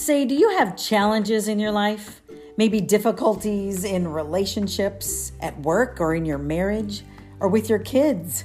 [0.00, 2.22] Say, do you have challenges in your life?
[2.56, 7.04] Maybe difficulties in relationships, at work, or in your marriage,
[7.38, 8.44] or with your kids?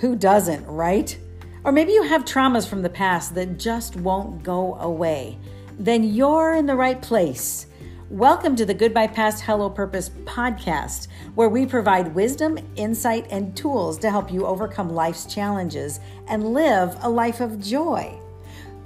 [0.00, 1.18] Who doesn't, right?
[1.64, 5.38] Or maybe you have traumas from the past that just won't go away.
[5.78, 7.66] Then you're in the right place.
[8.10, 13.96] Welcome to the Goodbye Past Hello Purpose podcast, where we provide wisdom, insight, and tools
[14.00, 15.98] to help you overcome life's challenges
[16.28, 18.20] and live a life of joy.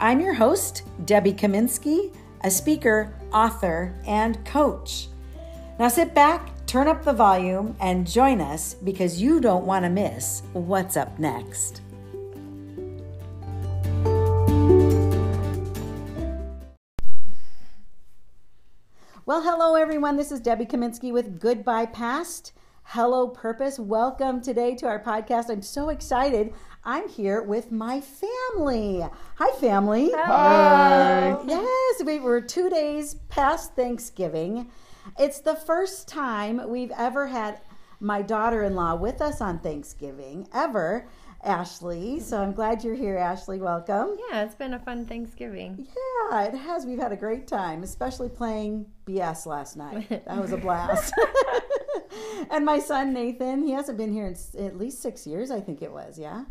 [0.00, 5.08] I'm your host, Debbie Kaminsky, a speaker, author, and coach.
[5.80, 9.90] Now sit back, turn up the volume, and join us because you don't want to
[9.90, 11.80] miss what's up next.
[19.26, 20.16] Well, hello everyone.
[20.16, 22.52] This is Debbie Kaminsky with Goodbye Past.
[22.84, 23.80] Hello Purpose.
[23.80, 25.50] Welcome today to our podcast.
[25.50, 26.54] I'm so excited.
[26.88, 29.04] I'm here with my family.
[29.34, 30.10] Hi, family.
[30.14, 31.36] Hi.
[31.46, 34.70] Yes, we were two days past Thanksgiving.
[35.18, 37.60] It's the first time we've ever had
[38.00, 41.06] my daughter in law with us on Thanksgiving, ever.
[41.44, 42.20] Ashley.
[42.20, 43.60] So I'm glad you're here, Ashley.
[43.60, 44.16] Welcome.
[44.30, 45.86] Yeah, it's been a fun Thanksgiving.
[46.30, 46.86] Yeah, it has.
[46.86, 50.08] We've had a great time, especially playing BS last night.
[50.26, 51.12] That was a blast.
[52.50, 55.82] and my son Nathan, he hasn't been here in at least six years, I think
[55.82, 56.18] it was.
[56.18, 56.44] Yeah.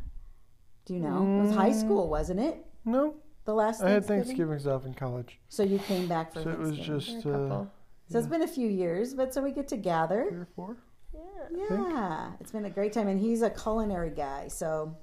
[0.87, 1.39] Do you know?
[1.39, 2.65] It was high school, wasn't it?
[2.85, 4.23] No, The last I had Thanksgiving.
[4.47, 6.99] Thanksgivings off in college, So you came back for so it was Thanksgiving.
[6.99, 7.71] just A uh, couple.
[8.09, 10.23] So it's been a few years, but so we get to gather.
[10.29, 10.41] three together.
[10.41, 10.77] or four.
[11.13, 14.95] Yeah, Yeah, it's been a great time, and he's a culinary guy, so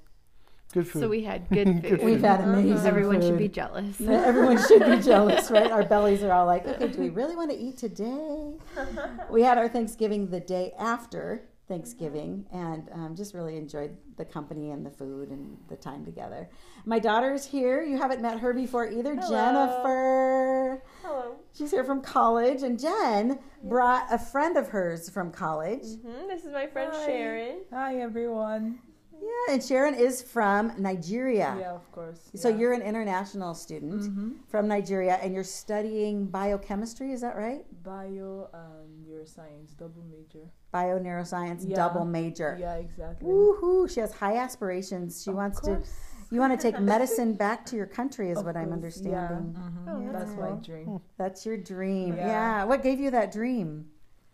[0.73, 1.01] Good food.
[1.01, 1.81] So we had good food.
[1.83, 2.87] Good we've had amazing.
[2.87, 3.37] Everyone should food.
[3.37, 4.01] be jealous.
[4.01, 5.71] Everyone should be jealous, right?
[5.71, 8.55] Our bellies are all like, okay, do we really want to eat today?
[9.29, 14.71] We had our Thanksgiving the day after Thanksgiving and um, just really enjoyed the company
[14.71, 16.47] and the food and the time together.
[16.85, 17.81] My daughter's here.
[17.83, 19.15] You haven't met her before either.
[19.15, 20.83] Jennifer.
[21.01, 21.35] Hello.
[21.53, 22.61] She's here from college.
[22.63, 25.81] And Jen brought a friend of hers from college.
[26.01, 27.05] hmm This is my friend Hi.
[27.05, 27.61] Sharon.
[27.71, 28.79] Hi everyone.
[29.25, 31.55] Yeah, and Sharon is from Nigeria.
[31.59, 32.29] Yeah, of course.
[32.35, 32.57] So yeah.
[32.57, 34.35] you're an international student Mhm.
[34.47, 37.65] from Nigeria and you're studying biochemistry, is that right?
[37.83, 40.49] bio and neuroscience double major.
[40.71, 41.75] Bio neuroscience Yeah.
[41.75, 42.57] double major.
[42.59, 43.27] Yeah, exactly.
[43.27, 43.89] Woohoo!
[43.89, 45.23] She has high aspirations.
[45.23, 45.87] She Of wants course.
[46.29, 46.35] to.
[46.35, 49.53] You want to take medicine back to your country, is Of what I'm understanding.
[49.55, 49.69] Yeah.
[49.93, 50.11] Oh, Mhm.
[50.11, 51.01] that's That's my dream.
[51.17, 52.15] That's your dream.
[52.15, 52.27] Yeah.
[52.27, 52.63] Yeah.
[52.65, 53.89] What gave you that dream?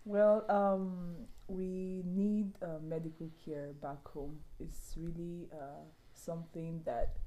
[0.06, 1.21] Well, um,
[1.52, 4.40] we need uh, medical care back home.
[4.60, 7.18] It's really uh, something that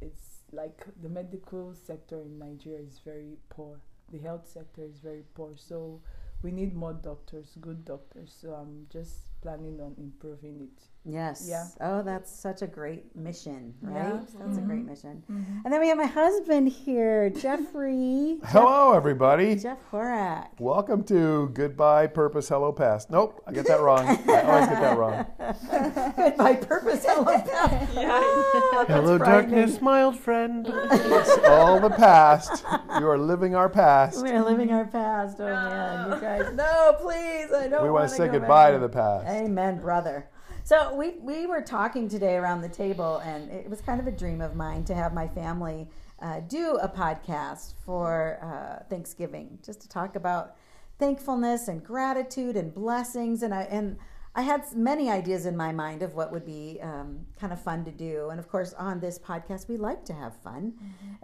[0.00, 3.80] it's like the medical sector in Nigeria is very poor.
[4.12, 5.54] The health sector is very poor.
[5.56, 6.00] So
[6.42, 8.36] we need more doctors, good doctors.
[8.40, 10.91] So I'm just planning on improving it.
[11.04, 11.46] Yes.
[11.50, 11.64] Yeah.
[11.80, 14.04] Oh, that's such a great mission, right?
[14.04, 14.20] Yeah.
[14.38, 14.86] That's a great Mhm.
[14.86, 15.24] mission.
[15.64, 18.38] And then we have my husband here, Jeffrey.
[18.44, 19.56] Hello, everybody.
[19.56, 20.46] Jeff Horak.
[20.60, 23.10] Welcome to Goodbye Purpose Hello Past.
[23.10, 24.06] Nope, I get that wrong.
[24.06, 25.26] I always get that wrong.
[26.16, 27.04] Goodbye, purpose.
[27.04, 27.88] Hello, pal.
[28.04, 30.66] Ah, that's Hello, darkness, my old friend.
[30.70, 32.64] It's all the past.
[33.00, 34.22] You are living our past.
[34.22, 35.38] We're living our past.
[35.40, 36.54] Oh man, you guys.
[36.54, 37.50] No, please.
[37.52, 37.82] I don't.
[37.82, 38.74] We want wanna to say go goodbye back.
[38.80, 39.26] to the past.
[39.28, 40.28] Amen, brother.
[40.64, 44.12] So we we were talking today around the table, and it was kind of a
[44.12, 45.88] dream of mine to have my family
[46.20, 50.54] uh, do a podcast for uh, Thanksgiving, just to talk about
[51.00, 53.98] thankfulness and gratitude and blessings, and I and.
[54.34, 57.84] I had many ideas in my mind of what would be um, kind of fun
[57.84, 58.30] to do.
[58.30, 60.72] And of course, on this podcast, we like to have fun.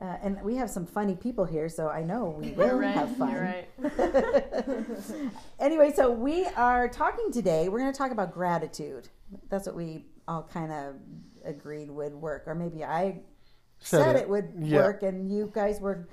[0.01, 2.91] Uh, and we have some funny people here, so I know we will right.
[2.95, 3.31] have fun.
[3.33, 4.85] You're right.
[5.59, 7.71] anyway, so we are talking today.
[7.71, 9.09] We're going to talk about gratitude.
[9.49, 10.95] That's what we all kind of
[11.45, 13.21] agreed would work, or maybe I
[13.81, 14.23] Said said, it.
[14.23, 14.29] it.
[14.29, 14.83] would Yeah.
[14.83, 16.09] work, and you guys were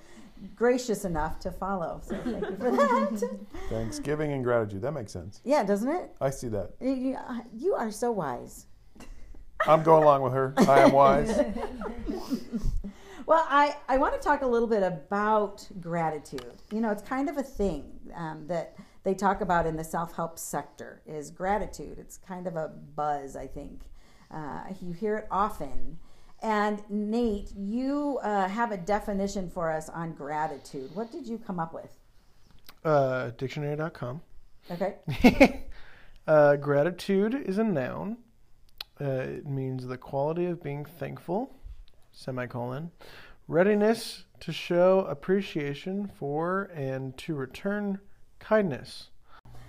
[0.56, 2.02] gracious enough to follow.
[2.04, 3.30] So thank you for that.
[3.70, 4.82] Thanksgiving and gratitude.
[4.82, 5.42] That makes sense.
[5.44, 6.12] yeah, doesn't it?
[6.22, 6.72] I see that.
[6.80, 7.18] You- You,
[7.54, 8.68] you are so wise.
[9.68, 10.54] I'm going along with her.
[10.58, 11.40] I am wise.
[13.28, 16.62] Well, I, I want to talk a little bit about gratitude.
[16.72, 20.16] You know, it's kind of a thing um, that they talk about in the self
[20.16, 21.98] help sector is gratitude.
[21.98, 23.82] It's kind of a buzz, I think.
[24.30, 25.98] Uh, you hear it often.
[26.46, 30.92] And Nate, you uh, have a definition for us on gratitude.
[30.94, 31.90] What did you come up with?
[32.84, 34.22] Uh, dictionary.com.
[34.70, 35.64] Okay.
[36.28, 38.18] uh, gratitude is a noun.
[39.02, 41.52] Uh, it means the quality of being thankful,
[42.12, 42.92] semicolon,
[43.48, 48.00] readiness to show appreciation for and to return
[48.38, 49.10] kindness.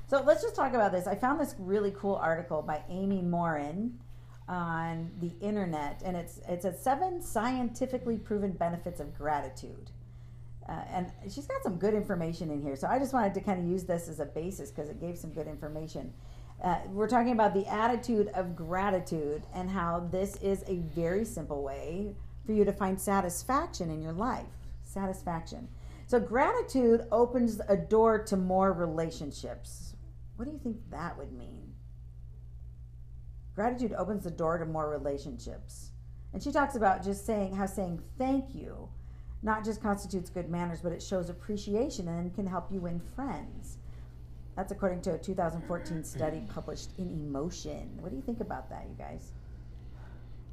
[0.09, 1.07] So let's just talk about this.
[1.07, 3.99] I found this really cool article by Amy Morin
[4.49, 9.91] on the internet, and it's it's a seven scientifically proven benefits of gratitude.
[10.69, 12.75] Uh, and she's got some good information in here.
[12.75, 15.17] So I just wanted to kind of use this as a basis because it gave
[15.17, 16.13] some good information.
[16.63, 21.63] Uh, we're talking about the attitude of gratitude and how this is a very simple
[21.63, 24.47] way for you to find satisfaction in your life.
[24.85, 25.69] Satisfaction.
[26.07, 29.95] So, gratitude opens a door to more relationships.
[30.37, 31.66] What do you think that would mean?
[33.57, 35.91] Gratitude opens the door to more relationships.
[36.33, 38.89] And she talks about just saying how saying thank you
[39.43, 43.79] not just constitutes good manners, but it shows appreciation and can help you win friends.
[44.57, 47.97] That's according to a 2014 study published in Emotion.
[48.01, 49.33] What do you think about that, you guys?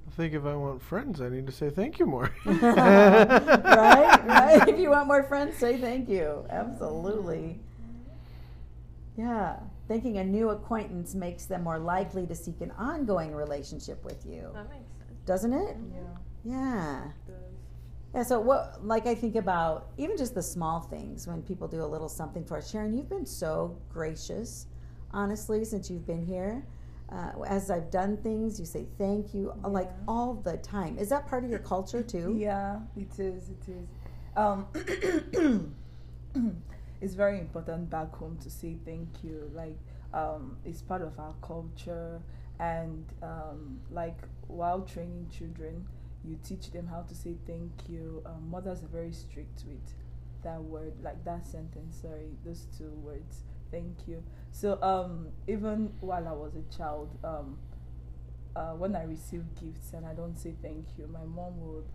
[0.08, 2.30] I think if I want friends, I need to say thank you more.
[2.46, 4.26] right?
[4.26, 4.68] Right?
[4.68, 6.46] If you want more friends, say thank you.
[6.50, 7.60] Absolutely.
[9.18, 9.56] Yeah.
[9.88, 14.50] Thinking a new acquaintance makes them more likely to seek an ongoing relationship with you.
[14.53, 15.19] That makes sense.
[15.25, 15.77] Doesn't it?
[15.94, 16.00] Yeah.
[16.45, 17.01] Yeah.
[18.13, 21.83] Yeah, so what, like, I think about even just the small things when people do
[21.83, 22.69] a little something for us.
[22.69, 24.68] Sharon, you've been so gracious,
[25.12, 26.63] honestly, since you've been here.
[27.12, 30.97] Uh, as I've done things, you say thank you, uh, like all the time.
[31.00, 32.35] Is that part of your culture too?
[32.38, 33.50] Yeah, it is.
[33.50, 33.88] It is.
[34.35, 34.68] Um,
[37.04, 39.52] it's very important back home to say thank you.
[39.54, 39.78] Like,
[40.14, 42.22] um, it's part of our culture,
[42.62, 44.18] and um, like
[44.48, 45.86] while training children,
[46.24, 48.24] you teach them how to say thank you.
[48.26, 49.94] Um, mothers are very strict with
[50.44, 52.00] that word, like that sentence.
[52.02, 53.44] Sorry, those two words.
[53.70, 54.24] Thank you.
[54.52, 57.58] So um, even while I was a child, um,
[58.56, 61.86] uh, when I receive gifts and I don't say thank you, my mom would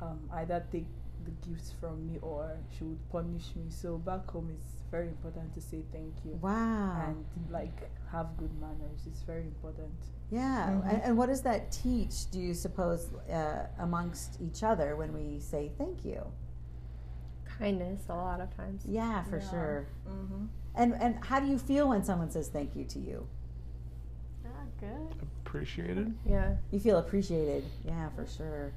[0.00, 0.86] um, either take
[1.24, 3.64] the gifts from me or she would punish me.
[3.70, 7.06] So back home, it's very important to say thank you Wow.
[7.08, 9.00] and like have good manners.
[9.06, 9.92] It's very important.
[10.30, 10.68] yeah.
[10.70, 10.88] Mhm.
[10.92, 15.40] And, and what does that teach, do you suppose, uh, amongst each other when we
[15.40, 16.20] say thank you?
[17.58, 18.82] Kindness a lot of times.
[18.86, 19.50] Yeah, for Yeah.
[19.50, 19.86] sure.
[20.08, 20.44] Mm-hmm.
[20.74, 23.26] And, and how do you feel when someone says thank you to you?
[24.46, 25.14] Ah, good.
[25.46, 26.12] Appreciated.
[26.26, 26.56] Yeah.
[26.72, 27.64] You feel appreciated.
[27.84, 28.72] Yeah, for sure.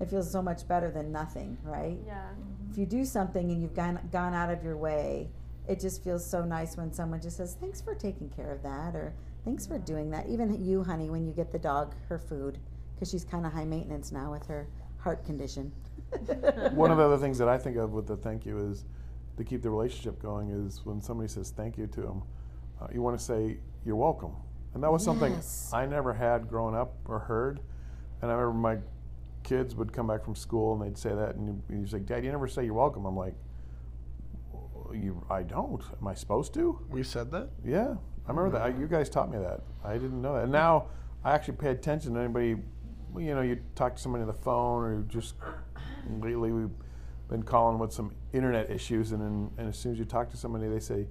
[0.00, 1.98] It feels so much better than nothing, right?
[2.06, 2.28] Yeah.
[2.70, 5.30] If you do something and you've gone gone out of your way,
[5.68, 8.94] it just feels so nice when someone just says, "Thanks for taking care of that,"
[8.94, 9.14] or
[9.44, 12.58] "Thanks for doing that." Even you, honey, when you get the dog her food,
[12.94, 15.72] because she's kind of high maintenance now with her heart condition.
[16.72, 18.84] One of the other things that I think of with the thank you is
[19.36, 22.22] to keep the relationship going is when somebody says thank you to them,
[22.80, 24.32] uh, you want to say you're welcome.
[24.74, 25.70] And that was something Yes.
[25.72, 27.60] I never had growing up or heard.
[28.20, 28.78] And I remember my
[29.46, 32.32] kids would come back from school and they'd say that, and he's like, "Dad, you
[32.32, 33.34] never say you're welcome." I'm like,
[34.92, 35.82] "You, I don't.
[36.00, 37.50] Am I supposed to?" We said that.
[37.64, 37.94] Yeah,
[38.26, 38.62] I remember that.
[38.62, 39.60] I, you guys taught me that.
[39.84, 40.42] I didn't know that.
[40.42, 40.88] And now
[41.24, 42.56] I actually pay attention to anybody.
[43.16, 45.36] You know, you talk to somebody on the phone, or just
[46.10, 46.76] lately we've
[47.28, 50.36] been calling with some internet issues, and then, and as soon as you talk to
[50.36, 51.06] somebody, they say,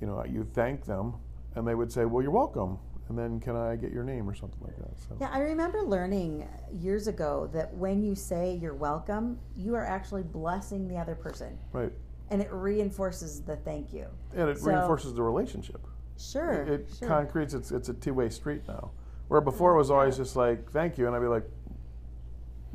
[0.00, 1.14] you know, you thank them,
[1.54, 2.78] and they would say, "Well, you're welcome,"
[3.08, 4.98] and then can I get your name or something like that.
[5.00, 9.84] So Yeah, I remember learning years ago that when you say you're welcome, you are
[9.86, 11.92] actually blessing the other person, right,
[12.30, 14.06] and it reinforces the thank you.
[14.34, 15.86] and it So- reinforces the relationship.
[16.18, 16.62] Sure.
[16.62, 17.08] It, it sure.
[17.08, 17.54] concretes.
[17.54, 18.90] It's it's a two way street now.
[19.28, 21.44] Where before it was always just like thank you, and I'd be like,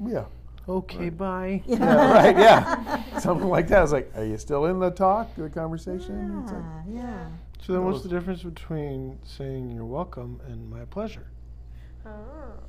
[0.06, 0.26] yeah.
[0.68, 1.62] Okay, bye.
[1.66, 2.38] Yeah, right.
[2.38, 3.80] Yeah, something like that.
[3.80, 7.26] I was like, "Are you still in the talk, the conversation?" It's like, Yeah, yeah.
[7.66, 11.28] So then, what's the difference between saying you're welcome and my pleasure?
[12.06, 12.60] Oh.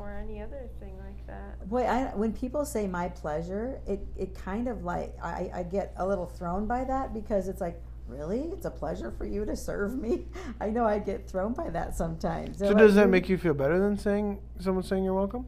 [0.00, 1.68] Or any other thing like that.
[1.68, 5.94] Boy, I, when people say my pleasure, it, it kind of like I, I get
[5.96, 8.40] a little thrown by that because it's like, really?
[8.52, 10.26] It's a pleasure for you to serve me?
[10.60, 12.58] I know I get thrown by that sometimes.
[12.58, 13.12] They're So like, does that hmm.
[13.12, 15.46] make you feel better than saying someone saying you're welcome?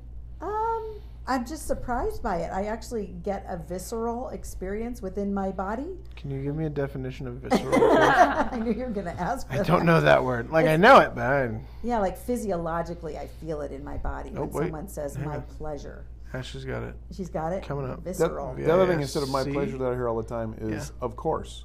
[1.27, 2.51] I'm just surprised by it.
[2.53, 5.87] I actually get a visceral experience within my body.
[6.17, 7.75] Can you give me a definition of visceral?
[7.99, 9.47] I knew you were going to ask.
[9.49, 9.85] For I don't that.
[9.87, 10.51] know that word.
[10.51, 11.65] Like I know it, but I'm...
[11.83, 14.63] Yeah, like physiologically, I feel it in my body Oh, when wait.
[14.65, 15.43] someone says Hang my on.
[15.43, 16.05] pleasure.
[16.35, 16.95] Ashley's got it.
[17.13, 18.05] She's got it Coming up.
[18.05, 18.55] That- Visceral.
[18.55, 19.53] the other thing Yeah, instead of my see?
[19.53, 21.05] pleasure that I hear all the time is Yeah.
[21.07, 21.65] of course,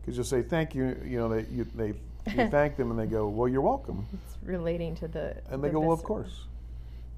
[0.00, 0.96] because you'll say thank you.
[1.04, 1.88] You know, they you, they
[2.32, 5.36] you thank them and they go, well, you're welcome, It's relating to the.
[5.50, 6.44] and they the go, well, of course.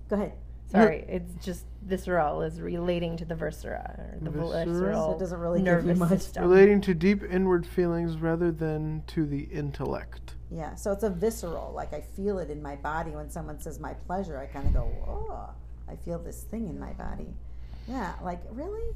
[0.08, 0.32] Go ahead.
[0.70, 4.52] Sorry, it's just visceral is relating to the viscera or the Visceral?
[4.52, 5.04] visceral.
[5.10, 6.10] So it doesn't really give you nervous much.
[6.20, 6.42] system.
[6.48, 10.34] Relating to deep inward feelings rather than to the intellect.
[10.50, 11.72] Yeah, so it's a visceral.
[11.74, 14.38] Like I feel it in my body when someone says my pleasure.
[14.38, 15.50] I kind of go, oh,
[15.90, 17.34] I feel this thing in my body.
[17.88, 18.94] Yeah, like really.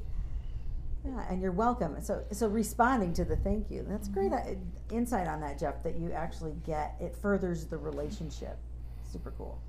[1.05, 1.95] Yeah, and you're welcome.
[2.01, 3.85] So, so responding to the thank you.
[3.87, 4.41] That's great uh,
[4.91, 5.81] insight on that, Jeff.
[5.83, 8.57] That you actually get it furthers the relationship.
[9.11, 9.61] Super cool.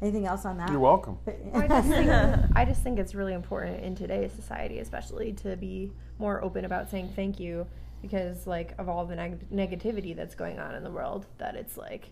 [0.00, 0.70] Anything else on that?
[0.70, 1.18] You're welcome.
[1.54, 2.10] I just, think,
[2.54, 6.88] I just think it's really important in today's society, especially to be more open about
[6.88, 7.66] saying thank you
[8.00, 11.76] because, like, of all the neg- negativity that's going on in the world, that it's
[11.76, 12.10] like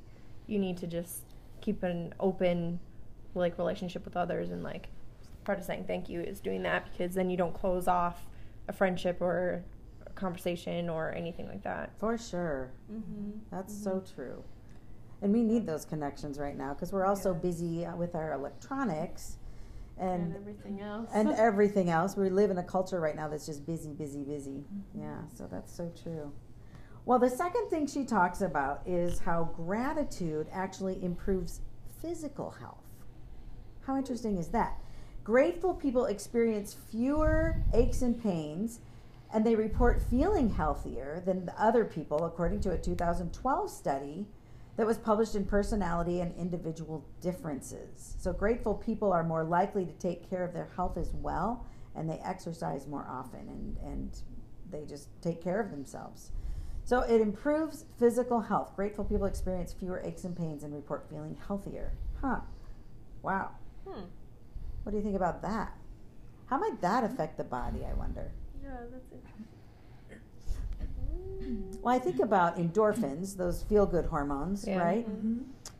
[0.49, 1.23] you need to just
[1.61, 2.81] keep an open,
[3.35, 4.50] like, relationship with others.
[4.50, 4.88] And, like,
[5.45, 8.26] part of saying thank you is doing that because then you don't close off
[8.66, 9.62] a friendship or
[10.05, 11.93] a conversation or anything like that.
[11.99, 12.73] For sure.
[12.93, 13.31] Mm-hmm.
[13.52, 14.43] That's so true.
[15.26, 19.38] And we need those connections right now because we're also busy uh, with our electronics
[19.99, 21.11] And and everything else.
[21.12, 22.16] and everything else.
[22.16, 24.62] We live in a culture right now that's just busy, busy, busy.
[24.97, 26.30] Yeah, so that's so true.
[27.06, 31.61] Well, the second thing she talks about is how gratitude actually improves
[32.00, 32.85] physical health.
[33.85, 34.78] How interesting is that?
[35.25, 38.78] Grateful people experience fewer aches and pains,
[39.35, 44.28] and they report feeling healthier than the other people, according to a 2012 study
[44.76, 48.16] that was published in Personality and Individual Differences.
[48.18, 52.09] So, grateful people are more likely to take care of their health as well, and
[52.09, 54.21] they exercise more often, and, and
[54.71, 56.33] they just take care of themselves.
[56.85, 58.76] So, it improves physical health.
[58.76, 61.92] Grateful people experience fewer aches and pains and report feeling healthier.
[62.21, 62.40] Huh.
[63.23, 63.50] Wow.
[63.88, 64.04] Hmm.
[64.83, 65.75] What do you think about that?
[66.47, 68.30] How might that affect the body, I wonder?
[68.62, 69.47] Yeah, that's interesting.
[71.83, 74.78] Well, I think about endorphins, those feel good hormones, Yeah.
[74.78, 75.06] right?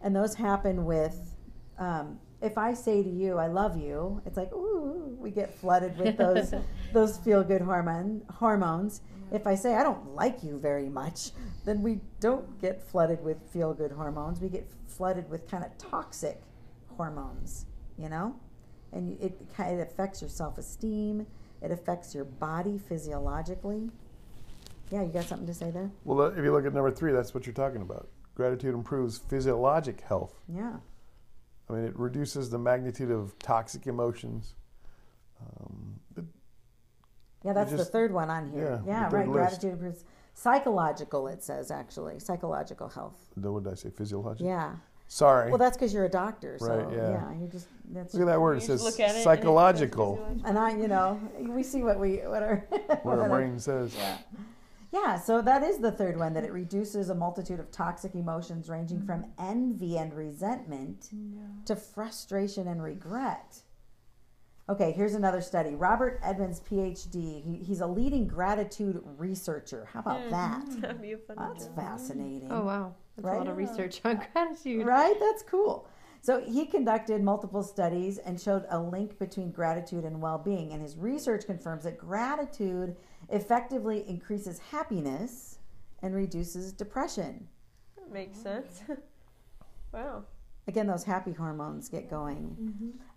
[0.03, 1.35] And those happen with,
[1.79, 5.97] um, if I say to you, I love you, it's like, ooh, we get flooded
[5.99, 6.55] with those,
[6.93, 9.01] those feel good hormone, hormones.
[9.33, 11.33] If I say, I don't like you very much,
[11.65, 14.41] then we don't get flooded with feel good hormones.
[14.41, 16.41] We get flooded with kind of toxic
[16.97, 17.67] hormones,
[17.99, 18.37] you know?
[18.93, 19.37] And it
[19.75, 21.27] of affects your self esteem,
[21.61, 23.91] it affects your body physiologically.
[24.91, 25.91] Yeah, you got something to say there?
[26.05, 28.09] Well, if you look at number three, that's what you're talking about.
[28.35, 30.35] Gratitude improves physiologic health.
[30.49, 30.77] Yeah.
[31.69, 34.55] I mean, it reduces the magnitude of toxic emotions.
[35.41, 36.25] Um, it-
[37.43, 38.83] Yeah, that's just- the third one on here.
[38.87, 39.27] yeah, Yeah, right.
[39.27, 39.33] list.
[39.33, 41.27] Gratitude improves psychological.
[41.29, 43.31] It says actually psychological health.
[43.35, 43.91] what did I say?
[43.91, 44.47] Physiologic.
[44.47, 44.77] Yeah.
[45.09, 45.51] Sorry.
[45.51, 46.59] Well, that's because you're a doctor.
[46.59, 47.33] So Right, yeah.
[47.35, 48.13] you just that's.
[48.15, 48.59] look at that word.
[48.59, 50.19] It says look at it and it says psychological.
[50.45, 53.59] And I, you know, we see what we what our What what our our- brain
[53.61, 53.95] says.
[53.97, 54.19] Yeah.
[54.93, 58.69] Yeah, so that is the third one that it reduces a multitude of toxic emotions
[58.69, 59.31] ranging from mm.
[59.39, 61.11] envy and resentment
[61.65, 63.63] to frustration and regret.
[64.69, 65.77] Okay, here's another study.
[65.77, 69.89] Robert Emmons, PhD, he, he's a leading gratitude researcher.
[69.93, 70.31] How about mm.
[70.31, 70.65] that?
[70.81, 71.77] That'd be a fun That's job.
[71.77, 72.49] fascinating.
[72.51, 72.95] Oh, wow.
[73.17, 74.85] That's a lot of research on gratitude.
[74.85, 75.15] Right?
[75.21, 75.89] That's cool.
[76.21, 80.73] So he conducted multiple studies and showed a link between gratitude and well being.
[80.73, 82.97] And his research confirms that gratitude
[83.31, 85.59] effectively increases happiness
[86.03, 87.49] and reduces depression.
[87.97, 88.83] That makes sense.
[89.93, 90.25] wow.
[90.69, 92.57] Again, those happy hormones get going.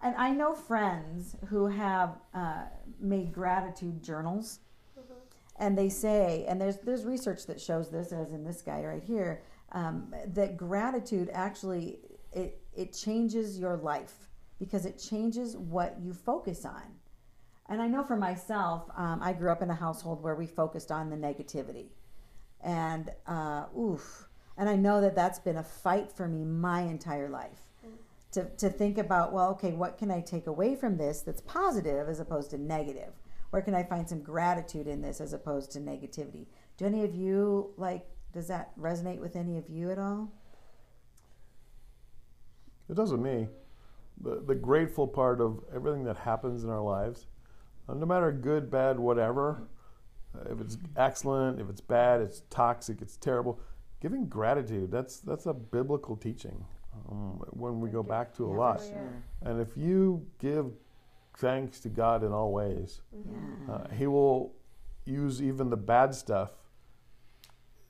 [0.03, 2.65] And I know friends who have uh,
[2.99, 4.59] made gratitude journals.
[5.57, 9.03] And they say, and there's there's research that shows this, as in this guy right
[9.03, 11.99] here, um, that gratitude actually
[12.31, 16.83] it it changes your life because it changes what you focus on.
[17.69, 20.91] And I know for myself, um, I grew up in a household where we focused
[20.91, 21.89] on the negativity,
[22.61, 27.29] and uh, oof, and I know that that's been a fight for me my entire
[27.29, 27.61] life.
[28.33, 32.07] To, to think about, well, okay, what can I take away from this that's positive
[32.07, 33.13] as opposed to negative?
[33.49, 36.45] Where can I find some gratitude in this as opposed to negativity?
[36.77, 38.05] Do any of you like?
[38.31, 40.31] Does that resonate with any of you at all?
[42.88, 43.47] It does with me.
[44.21, 47.25] The, the grateful part of everything that happens in our lives,
[47.93, 49.67] no matter good, bad, whatever,
[50.36, 53.60] uh, if it's excellent, if it's bad, it's toxic, it's terrible,
[54.01, 56.63] giving gratitude, that's, that's a biblical teaching
[57.10, 58.81] um, when we go back to a lot.
[59.43, 60.72] And if you give
[61.38, 63.01] thanks to God in all ways,
[63.69, 64.53] uh, He will
[65.05, 66.51] use even the bad stuff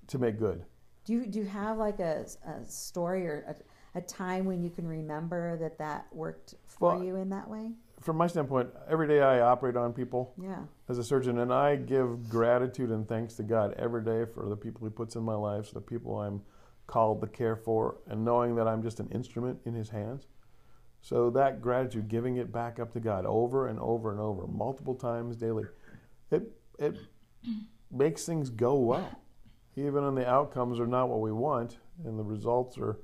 [0.07, 0.63] to make good.
[1.05, 4.69] Do you do you have like a, a story or a, a time when you
[4.69, 7.71] can remember that that worked for Well, you in that way?
[8.01, 10.33] From my standpoint, every day I operate on people.
[10.41, 10.63] Yeah.
[10.87, 14.55] as a surgeon, and I give gratitude and thanks to God every day for the
[14.55, 16.41] people He puts in my life, the people I'm
[16.87, 20.27] called to care for, and knowing that I'm just an instrument in His hands.
[21.01, 24.95] So that gratitude, giving it back up to God over and over and over, multiple
[24.95, 25.65] times daily,
[26.31, 26.95] it it
[27.91, 29.21] makes things go well,
[29.75, 32.99] even when the outcomes are not what we want, and the results are.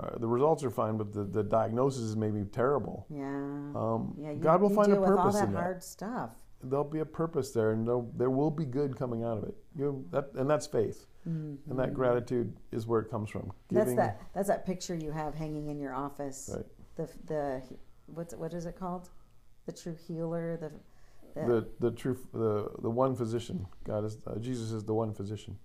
[0.00, 3.06] Uh, the results are fine, but the, the diagnosis may be terrible.
[3.10, 3.26] Yeah.
[3.26, 4.30] Um, yeah.
[4.30, 6.30] You, God will find a deal with all purpose in that hard stuff.
[6.64, 9.54] there'll be a purpose there, and there'll- be good coming out of it.
[9.76, 13.52] You that, and that's faith, and that gratitude is where it comes from.
[13.70, 14.20] That's that.
[14.34, 16.50] That's that picture you have hanging in your office.
[16.54, 16.66] Right.
[16.96, 17.62] the the
[18.06, 19.10] what's what is it called?
[19.66, 20.56] The true healer.
[20.56, 20.72] The
[21.34, 23.66] the, The the true the the one physician.
[23.84, 25.58] God is uh, Jesus is the one physician.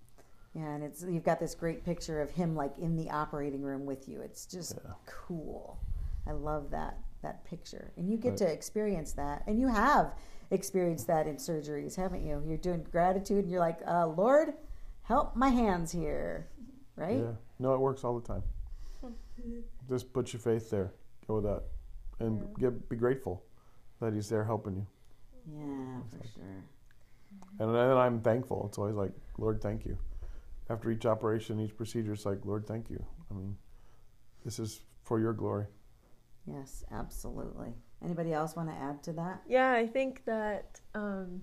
[0.57, 3.85] Yeah, and it's you've got this great picture of him like in the operating room
[3.85, 4.21] with you.
[4.21, 4.91] It's just Yeah.
[5.05, 5.77] cool.
[6.25, 8.37] I love that that picture, and you get Right.
[8.39, 10.15] to experience that, and you have
[10.51, 12.41] experienced that in surgeries, haven't you?
[12.45, 14.53] You're doing gratitude, and you're like, uh, Lord,
[15.01, 16.47] help my hands here,
[16.95, 17.17] right?
[17.17, 17.33] Yeah.
[17.59, 18.43] No, it works all the time.
[19.89, 20.91] Just put your faith there.
[21.27, 21.63] Go with that,
[22.19, 23.43] and get, be grateful
[23.99, 24.87] that He's there helping you.
[25.47, 26.63] Yeah, for sure.
[27.59, 28.67] And then I'm thankful.
[28.67, 29.97] It's always like, Lord, thank you.
[30.69, 33.03] After each operation, each procedure, it's like, Lord, thank you.
[33.31, 33.55] I mean,
[34.43, 35.65] this is for your glory.
[36.45, 37.73] Yes, absolutely.
[38.03, 39.41] Anybody else want to add to that?
[39.47, 41.41] Yeah, I think that um,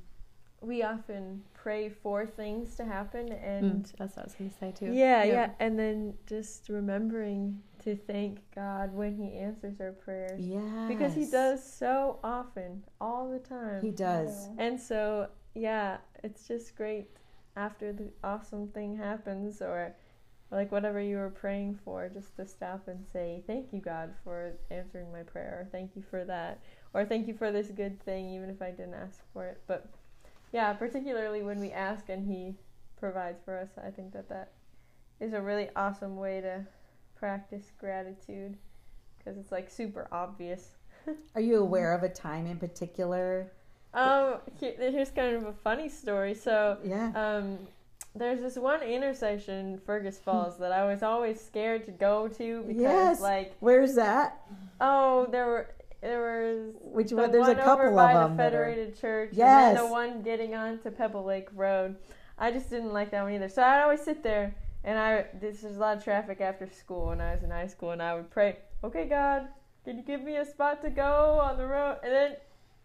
[0.61, 4.87] we often pray for things to happen, and That's what I was gonna say too.
[4.93, 5.33] yeah, Yeah.
[5.33, 10.87] yeah, and then just remembering to thank God when He answers our prayers Yeah.
[10.89, 13.83] because He does so often, all the time.
[13.83, 14.49] He does.
[14.59, 17.09] And so, yeah, it's just great
[17.57, 19.95] after the awesome thing happens or
[20.51, 24.53] like whatever you were praying for, just to stop and say, Thank you, God, for
[24.71, 26.61] answering my prayer, or thank you for that,
[26.93, 29.61] or thank you for this good thing, even if I didn't ask for it.
[29.67, 29.87] But
[30.53, 32.55] yeah, particularly when we ask and He
[32.99, 34.53] provides for us, I think that that
[35.21, 36.65] is a really awesome way to
[37.17, 38.57] practice gratitude
[39.19, 40.77] because it's like super obvious.
[41.35, 43.51] Are you aware of a time in particular?
[43.95, 46.35] Um, here, here's kind of a funny story.
[46.35, 47.13] So, Yeah.
[47.15, 47.59] um,
[48.15, 52.63] there's this one intersection in Fergus Falls that I was always scared to go to
[52.63, 53.21] because, Yes.
[53.21, 54.41] like, Where's that?
[54.81, 55.67] oh, there were
[56.01, 57.31] there was Which the one?
[57.31, 58.33] There's one a couple over by of the them.
[58.33, 59.75] are- Federated Church, and Yes.
[59.75, 61.97] then the one getting onto Pebble Lake Road.
[62.37, 63.49] I just didn't like that one either.
[63.49, 67.07] So I'd always sit there, and I this was a lot of traffic after school
[67.07, 69.49] when I was in high school, and I would pray, "Okay, God,
[69.87, 72.37] can you give me a spot to go on the road?" And then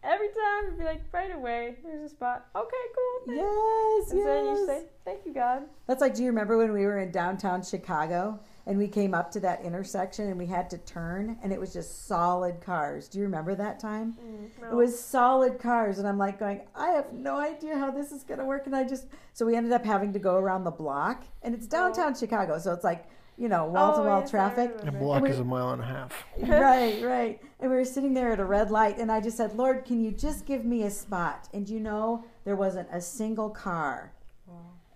[0.04, 3.28] every time it'd be like, "Right away, there's a spot." Okay, cool.
[3.28, 6.72] thanks." Yes, And then you say, "Thank you, God." That's like, do you remember when
[6.72, 10.70] we were in downtown Chicago and we came up to that intersection and we had
[10.70, 13.08] to turn and it was just solid cars?
[13.08, 14.18] Do you remember that time?
[14.24, 18.12] Mm, it was solid cars, and I'm like going, I have no idea how this
[18.12, 18.68] is going to work.
[18.68, 21.68] And I just, so we ended up having to go around the block, and it's
[21.68, 21.70] oh.
[21.70, 23.06] downtown Chicago, so it's like,
[23.40, 24.76] you know, wall to Oh, wall traffic.
[24.86, 26.26] A block we- is a mile and a half.
[26.44, 27.42] right, right.
[27.62, 30.04] And we were sitting there at a red light, and I just said, Lord, can
[30.04, 31.48] you just give me a spot?
[31.54, 34.12] And you know, there wasn't a single car.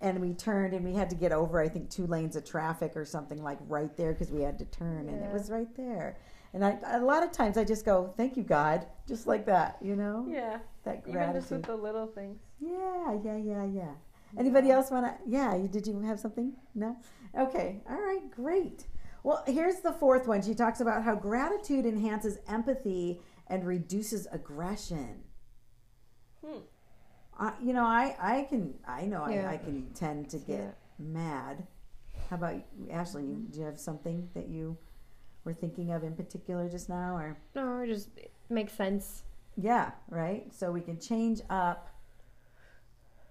[0.00, 2.94] And we turned, and we had to get over, I think, two lanes of traffic
[2.94, 6.18] or something like right there because we had to turn, and it was right there.
[6.52, 9.78] And I, a lot of times, I just go, "Thank you, God," just like that,
[9.80, 11.20] you know, Yeah, that gratitude.
[11.30, 12.38] even just with the little things.
[12.60, 13.92] Yeah, yeah, yeah, yeah.
[14.38, 15.14] Anybody else want to?
[15.26, 16.52] Yeah, you, did you have something?
[16.74, 16.96] No?
[17.38, 18.86] Okay, all right, great.
[19.22, 20.42] Well, here's the fourth one.
[20.42, 25.22] She talks about how gratitude enhances empathy and reduces aggression.
[26.44, 26.58] Hmm.
[27.38, 29.48] Uh, you know, I, I can, I know Yeah.
[29.48, 30.70] I, I can tend to get Yeah.
[30.98, 31.66] mad.
[32.30, 33.24] How about you, Ashley?
[33.24, 34.76] You, do you have something that you
[35.44, 37.36] were thinking of in particular just now, or?
[37.54, 39.24] No, it just it makes sense.
[39.56, 40.52] Yeah, right.
[40.54, 41.88] So we can change up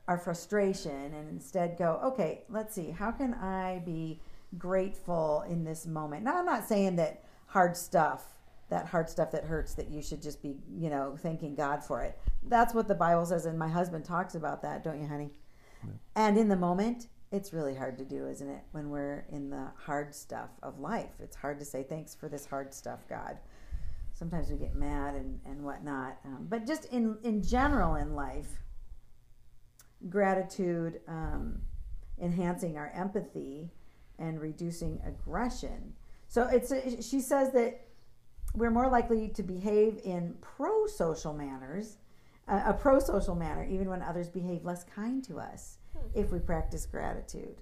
[0.07, 4.19] our frustration and instead go, okay, let's see, how can I be
[4.57, 6.23] grateful in this moment?
[6.23, 8.25] Now, I'm not saying that hard stuff,
[8.69, 12.01] that hard stuff that hurts, that you should just be, you know, thanking God for
[12.01, 12.17] it.
[12.47, 15.31] That's what the Bible says, and my husband talks about that, don't you, honey?
[16.15, 18.63] And in the moment, it's really hard to do, isn't it?
[18.71, 22.45] When we're in the hard stuff of life, it's hard to say thanks for this
[22.45, 23.37] hard stuff, God
[24.13, 26.17] sometimes we get mad and, and whatnot.
[26.25, 28.62] Um, but just in, in general in life,
[30.09, 31.61] gratitude, um,
[32.21, 33.71] enhancing our empathy
[34.19, 35.93] and reducing aggression.
[36.27, 37.87] So it's a, she says that
[38.55, 41.97] we're more likely to behave in pro-social manners,
[42.47, 45.77] uh, a pro-social manner, even when others behave less kind to us,
[46.13, 47.61] if we practice gratitude.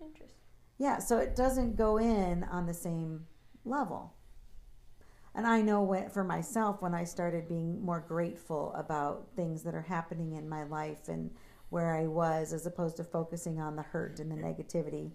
[0.00, 0.36] Interesting.
[0.78, 3.26] Yeah, so it doesn't go in on the same
[3.64, 4.14] level.
[5.34, 9.74] And I know when, for myself, when I started being more grateful about things that
[9.74, 11.30] are happening in my life and
[11.70, 15.10] where I was, as opposed to focusing on the hurt and the negativity,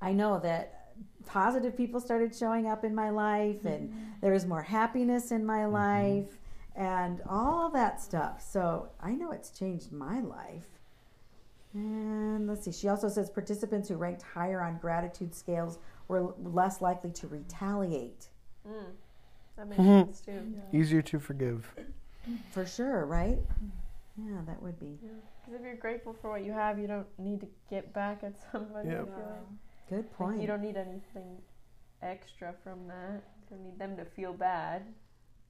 [0.00, 0.92] I know that
[1.26, 4.04] positive people started showing up in my life and mm-hmm.
[4.22, 5.74] there was more happiness in my mm-hmm.
[5.74, 6.38] life
[6.74, 8.42] and all that stuff.
[8.42, 10.68] So I know it's changed my life.
[11.74, 16.80] And let's see, she also says participants who ranked higher on gratitude scales were less
[16.80, 18.28] likely to retaliate.
[18.68, 18.84] Mm.
[19.56, 20.04] That makes Mhm.
[20.06, 20.60] sense too.
[20.72, 21.74] Easier to forgive.
[22.50, 23.38] For sure, right?
[24.16, 24.98] Yeah, that would be.
[25.00, 28.36] Because if you're grateful for what you have, you don't need to get back at
[28.52, 28.88] somebody.
[28.90, 29.04] I Yep.
[29.06, 29.88] feel like.
[29.88, 30.40] Good Like, point.
[30.40, 31.40] you don't need anything
[32.02, 33.22] extra from that.
[33.50, 34.82] You don't need them to feel bad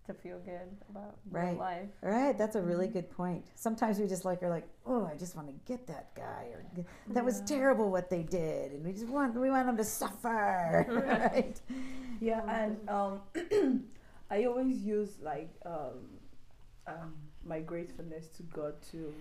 [0.08, 1.58] to feel good about their Right.
[1.58, 1.88] life.
[2.02, 3.44] All right, that's a really good point.
[3.54, 6.64] Sometimes we just like are like, oh, I just want to get that guy, or
[6.74, 9.84] "G- that was terrible what they did, and we just want we want them to
[9.84, 10.86] suffer,
[11.32, 11.60] right?
[12.20, 13.20] Yeah, and um,
[14.30, 15.98] I always use like um,
[16.86, 19.12] um, my gratefulness to God to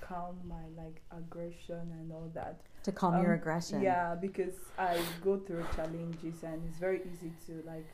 [0.00, 2.60] calm my like aggression and all that.
[2.82, 3.80] To calm your Um, aggression.
[3.80, 7.86] Yeah, because I go through challenges and it's very easy to like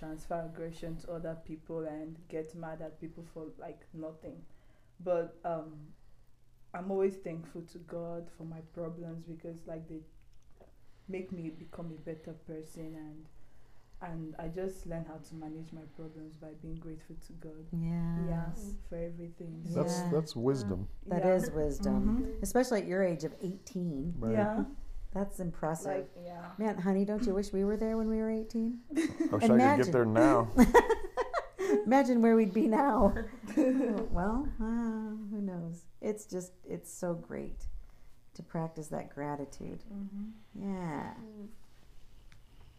[0.00, 4.36] transfer aggression to other people and get mad at people for like nothing.
[5.04, 5.72] But um,
[6.74, 10.00] I'm always thankful to God for my problems because like they
[11.08, 13.26] make me become a better person and
[14.02, 17.66] and I just learn how to manage my problems by being grateful to God.
[17.70, 18.46] Yeah.
[18.48, 18.74] Yes.
[18.88, 19.60] For everything.
[19.66, 19.82] Yeah.
[19.82, 20.88] That's that's wisdom.
[21.06, 21.34] That yeah.
[21.34, 22.42] is wisdom, Mhm.
[22.42, 24.14] especially at your age of 18.
[24.18, 24.32] Right.
[24.32, 24.64] Yeah.
[25.14, 25.86] That's impressive.
[25.86, 26.42] Like yeah.
[26.58, 28.78] Man, honey, don't you wish we were there when we were 18?
[28.96, 30.48] I wish I could get there now.
[31.86, 33.14] Imagine where we'd be now.
[33.56, 35.82] well, uh, who knows?
[36.00, 37.64] It's just, it's so great
[38.34, 39.80] to practice that gratitude.
[40.54, 41.12] Yeah.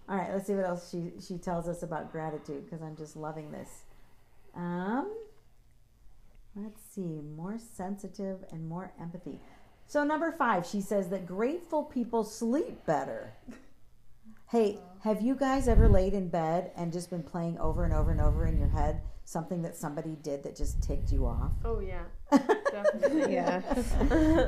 [0.09, 3.15] All right, let's see what else she, she tells us about gratitude because I'm just
[3.15, 3.83] loving this.
[4.55, 5.09] Um,
[6.55, 9.39] let's see, more sensitive and more empathy.
[9.91, 13.33] So, number five, she says that grateful people sleep better.
[14.49, 18.09] Hey, have you guys ever laid in bed and just been playing over and over
[18.09, 21.51] and over in your head something that somebody did that just ticked you off?
[21.65, 22.03] Oh yeah,
[22.71, 23.33] definitely.
[23.33, 23.61] Yeah.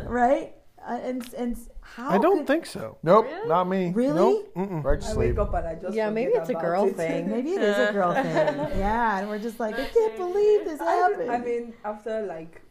[0.08, 0.54] right?
[0.82, 2.98] Uh, and and how I don't could- think so.
[3.04, 3.50] Nope, Really?
[3.50, 3.92] not me.
[3.94, 4.54] really Nope.
[4.56, 4.82] Mm-mm.
[4.82, 5.30] Right to I sleep.
[5.36, 6.96] wake up and I just Yeah, maybe it's a girl it.
[6.96, 7.30] thing.
[7.36, 8.80] Maybe it is a girl thing.
[8.80, 11.32] Yeah, and we're just like, I can't believe this I, happened.
[11.32, 12.62] I mean, after like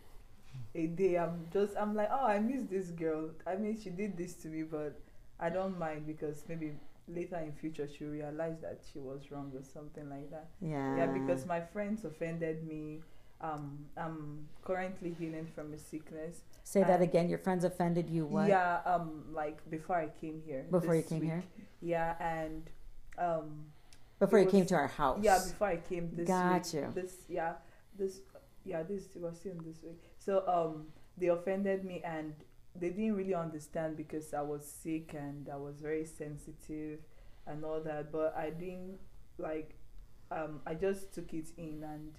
[0.75, 3.31] a day, I'm just, I'm like, oh, I miss this girl.
[3.47, 4.99] I mean, she did this to me, but
[5.39, 6.73] I don't mind because maybe
[7.09, 10.49] later in future she realized that she was wrong or something like that.
[10.61, 10.97] yeah.
[10.97, 13.01] Yeah, because my friends offended me.
[13.41, 16.43] Um, I'm currently healing from a sickness.
[16.63, 17.29] Say that again.
[17.29, 18.25] Your friends offended you.
[18.25, 18.49] What?
[18.49, 20.65] Yeah, um, like before I came here.
[20.71, 21.29] Before you came week.
[21.31, 21.43] here.
[21.81, 22.63] Yeah, and
[23.19, 23.65] um,
[24.21, 25.19] Before you came to our house.
[25.23, 26.75] Yeah, before I came this Got week.
[26.75, 26.93] you.
[26.95, 27.55] This yeah,
[27.99, 28.21] this
[28.65, 30.05] yeah, this it was still this week.
[30.25, 30.87] So um
[31.19, 32.35] they offended me and
[32.81, 37.01] they didn't really understand because I was sick and I was very sensitive
[37.47, 38.11] and all that.
[38.13, 38.99] But I didn't
[39.39, 39.71] like
[40.31, 42.13] um I just took it in and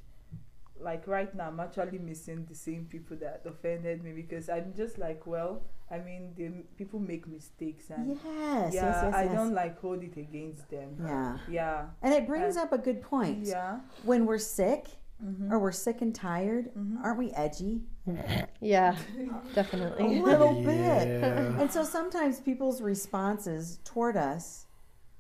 [0.80, 4.98] like right now I'm actually missing the same people that offended me because I'm just
[4.98, 5.62] like well
[5.92, 8.20] I mean they people make mistakes and Yes.
[8.26, 8.74] yes.
[8.74, 9.14] yeah Yes.
[9.16, 9.34] I yes.
[9.36, 11.38] don't like hold it against them Yeah.
[11.50, 13.46] yeah And it brings Uh, up a good point.
[13.46, 14.88] yeah When we're sick
[15.24, 15.52] Mhm.
[15.52, 17.04] or we're sick and tired, Mhm.
[17.04, 17.84] aren't we edgy?
[18.60, 18.96] Yeah,
[19.56, 20.06] definitely.
[20.06, 20.22] A definitely.
[20.22, 21.24] little bit.
[21.60, 24.68] And so sometimes people's responses toward us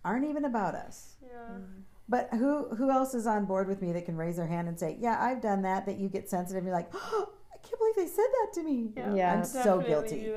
[0.05, 1.15] aren't even about us.
[1.21, 1.57] Yeah.
[2.09, 4.77] But who who else is on board with me that can raise their hand and
[4.77, 6.57] say, "Yeah, I've done that." That you get sensitive.
[6.59, 9.33] And you're like, oh, "I can't believe they said that to me." Yeah.
[9.33, 10.33] I'm so guilty.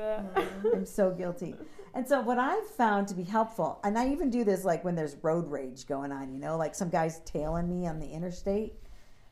[0.73, 1.55] I'm so guilty.
[1.93, 4.95] And so what I've found to be helpful, and I even do this like when
[4.95, 8.75] there's road rage going on, you know, like some guy's tailing me on the interstate,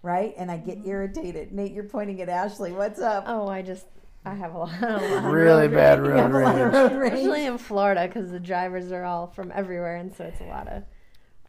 [0.06, 0.34] right?
[0.38, 1.52] And I get irritated.
[1.52, 2.72] Nate, you're pointing at Ashley.
[2.72, 3.26] What's up?
[3.28, 3.88] Oh, I just
[4.24, 4.72] I have a lot.
[4.82, 6.18] A lot of Really road bad rage.
[6.18, 6.74] You road a lot rage.
[6.74, 10.46] road Especially in Florida, because the drivers are all from everywhere, and so it's a
[10.46, 10.84] lot of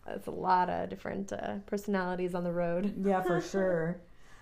[0.09, 2.95] it's a lot of different uh, personalities on the road.
[3.05, 4.01] Yeah, for sure.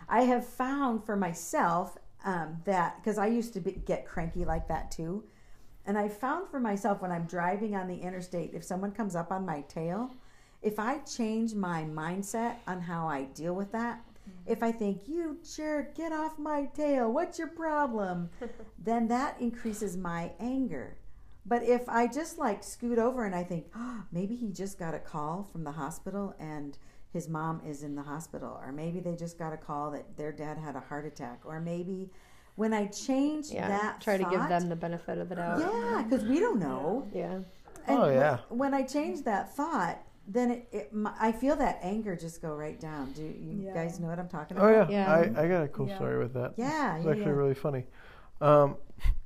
[0.09, 4.68] I have found for myself um, that because I used to be, get cranky like
[4.68, 5.24] that too,
[5.87, 9.31] and I found for myself when I'm driving on the interstate, if someone comes up
[9.33, 10.11] on my tail,
[10.64, 14.50] if I change my mindset on how I deal with that, mm-hmm.
[14.53, 18.31] if I think you jerk, get off my tail, what's your problem,
[18.79, 20.96] then that increases my anger.
[21.46, 24.94] But if I just like scoot over and I think, oh, maybe he just got
[24.94, 26.79] a call from the hospital and
[27.12, 30.33] his mom is in the hospital, or maybe they just got a call that their
[30.33, 32.11] dad had a heart attack, or maybe
[32.57, 35.61] when I change Yeah, that, try to give them the benefit of the doubt.
[35.61, 37.07] yeah, because we don't know.
[37.14, 37.40] Yeah.
[37.87, 38.38] And Oh, when- yeah.
[38.48, 42.54] When, I change that thought, then it, it my, I feel that anger just go
[42.54, 43.12] right down.
[43.12, 43.74] Do you Yeah.
[43.74, 44.90] guys know what I'm talking Oh about?
[44.90, 45.40] yeah, Yeah.
[45.40, 45.96] I, I got a cool Yeah.
[45.96, 46.54] story with that.
[46.56, 47.30] Yeah, It's actually yeah.
[47.30, 47.84] really funny.
[48.40, 48.76] Um,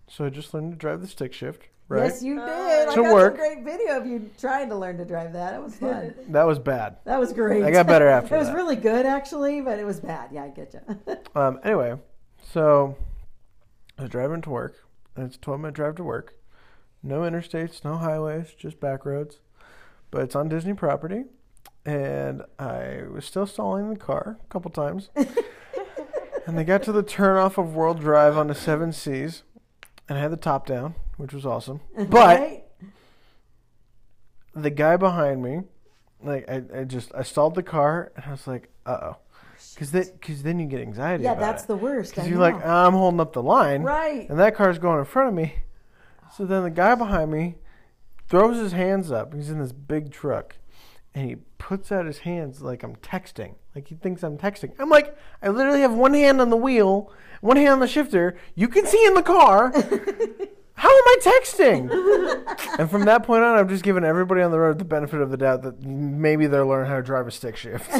[0.09, 1.69] so I just learned to drive the stick shift.
[1.89, 2.05] Right.
[2.05, 2.89] Yes, you did.
[2.89, 3.37] I To got work.
[3.39, 5.55] some great video of you trying to learn to drive that.
[5.55, 6.15] It was fun.
[6.29, 6.97] That was bad.
[7.05, 7.65] that was great.
[7.65, 8.55] I got better after It was that.
[8.57, 10.31] really good actually, but it was bad.
[10.33, 11.17] Yeah, I get you.
[11.35, 11.97] Um, anyway,
[12.53, 12.97] so
[13.99, 14.75] I was driving to work,
[15.17, 16.35] and it's a 12 minute drive to work.
[17.03, 19.39] No interstates, no highways, just back roads.
[20.11, 21.25] But it's on Disney property,
[21.85, 25.11] and I was still stalling the car a couple times.
[26.47, 29.43] and they got to the turnoff of World Drive on the Seven Seas,
[30.09, 31.81] and I had the top down, which was awesome.
[32.09, 32.65] But Right?
[34.55, 35.61] the guy behind me
[36.23, 39.17] like I, I just I stalled the car and I was like, uh oh,
[39.75, 41.25] because then because then you get anxiety.
[41.25, 42.13] Yeah, about that's the worst.
[42.13, 42.57] I Because you're know.
[42.57, 44.29] like, I'm holding up the line, right.
[44.29, 45.55] and that car's going in front of me.
[46.37, 47.57] So then the guy behind me
[48.29, 49.35] throws his hands up.
[49.35, 50.57] He's in this big truck,
[51.15, 53.55] and he puts out his hands like I'm texting.
[53.75, 54.73] Like he thinks I'm texting.
[54.79, 58.37] I'm like, I literally have one hand on the wheel, one hand on the shifter.
[58.55, 59.73] You can see in the car.
[60.79, 61.91] How am I texting?
[62.79, 65.31] and from that point on, I've just given everybody on the road the benefit of
[65.31, 67.91] the doubt that maybe they'll learn how to drive a stick shift.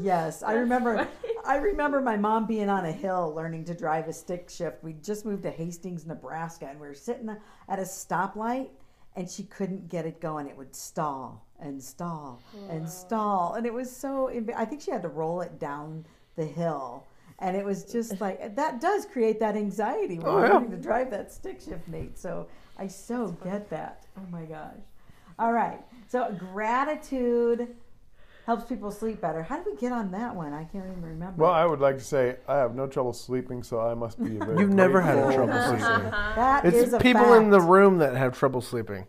[0.00, 1.06] Yes, I remember.
[1.46, 4.82] I remember my mom being on a hill learning to drive a stick shift.
[4.82, 7.28] We just moved to Hastings, Nebraska, and we were sitting
[7.68, 8.68] at a stoplight,
[9.16, 10.46] and she couldn't get it going.
[10.48, 14.30] It would stall and stall and stall, and it was so.
[14.56, 17.04] I think she had to roll it down the hill,
[17.40, 18.80] and it was just like that.
[18.80, 20.52] Does create that anxiety when Oh, you're yeah.
[20.54, 22.18] learning to drive that stick shift, Nate.
[22.18, 24.06] So I so get that.
[24.16, 24.76] Oh my gosh.
[25.38, 25.80] All right.
[26.08, 27.68] So gratitude
[28.46, 29.42] helps people sleep better.
[29.42, 30.52] How did we get on that one?
[30.52, 31.42] I can't even remember.
[31.42, 34.36] Well, I would like to say I have no trouble sleeping, so I must be
[34.36, 34.58] a very.
[34.60, 35.84] You've never had grateful trouble sleeping.
[35.84, 36.10] person.
[36.10, 39.04] that is It's a people in the room that have trouble sleeping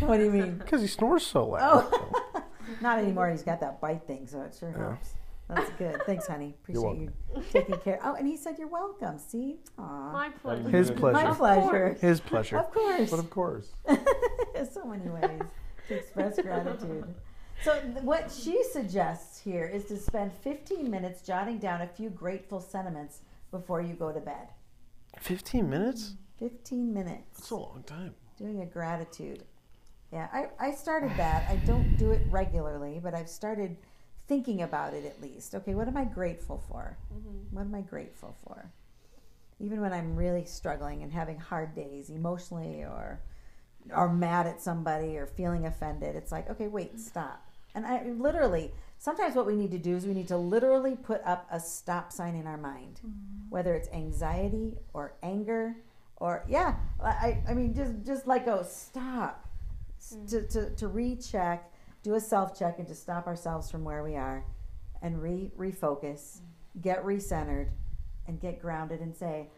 [0.00, 0.58] What do you mean?
[0.58, 1.86] because he snores so loud.
[1.92, 2.42] Oh,
[2.80, 3.30] not anymore.
[3.30, 4.88] He's got that bite thing, so it sure Yeah.
[4.90, 5.14] helps.
[5.48, 6.02] That's good.
[6.06, 6.56] Thanks, honey.
[6.62, 7.12] Appreciate you
[7.52, 8.00] taking care.
[8.02, 9.16] Oh, and he said you're welcome.
[9.16, 9.58] See?
[9.78, 10.12] Aw.
[10.12, 10.68] My pleasure.
[10.68, 11.12] His pleasure.
[11.28, 11.96] My pleasure.
[12.00, 12.58] His pleasure.
[12.58, 13.10] Of course.
[13.10, 13.68] But of course,
[14.72, 15.40] so many ways
[15.86, 17.14] to express gratitude.
[17.62, 22.60] So, what she suggests here is to spend 15 minutes jotting down a few grateful
[22.60, 24.48] sentiments before you go to bed.
[25.18, 26.14] 15 minutes?
[26.38, 27.38] 15 minutes.
[27.38, 28.14] That's a long time.
[28.38, 29.44] Doing a gratitude.
[30.12, 31.50] Yeah, I, I started that.
[31.50, 33.76] I don't do it regularly, but I've started
[34.28, 35.54] thinking about it at least.
[35.54, 36.96] Okay, what am I grateful for?
[37.12, 37.56] Mm-hmm.
[37.56, 38.70] What am I grateful for?
[39.58, 43.20] Even when I'm really struggling and having hard days emotionally or
[43.94, 47.45] or mad at somebody or feeling offended, it's like, okay, wait, stop.
[47.76, 51.20] And I literally sometimes what we need to do is we need to literally put
[51.24, 53.00] up a stop sign in our mind.
[53.06, 53.50] Mm-hmm.
[53.50, 55.76] Whether it's anxiety or anger
[56.16, 59.48] or yeah, I I mean just just like go stop.
[59.98, 60.28] S- mm.
[60.30, 61.70] To, to, to recheck,
[62.02, 64.44] do a self check and to stop ourselves from where we are
[65.02, 66.82] and re refocus, mm.
[66.82, 67.68] get recentered
[68.26, 69.48] and get grounded and say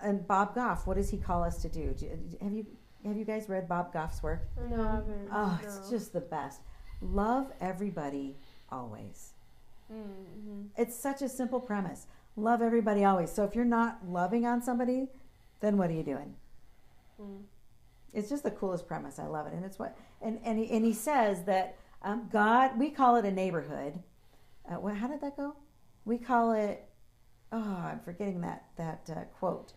[0.00, 1.94] and Bob Goff, what does he call us to do?
[1.94, 2.08] Do
[2.40, 2.66] Have you
[3.04, 4.46] have you guys read Bob Goff's work?
[4.70, 5.04] No.
[5.32, 6.60] Oh, it's just the best.
[7.02, 8.36] Love everybody
[8.70, 9.32] always.
[9.92, 10.62] Mm-hmm.
[10.76, 12.06] It's such a simple premise.
[12.36, 13.30] Love everybody always.
[13.30, 15.08] So if you're not loving on somebody,
[15.60, 16.34] then what are you doing?
[17.20, 17.42] Mm.
[18.14, 19.18] It's just the coolest premise.
[19.18, 22.78] I love it, and it's what and and he, and he says that um, God.
[22.78, 23.98] We call it a neighborhood.
[24.70, 25.56] Uh, well, how did that go?
[26.04, 26.84] We call it.
[27.52, 29.72] Oh, I'm forgetting that that uh, quote.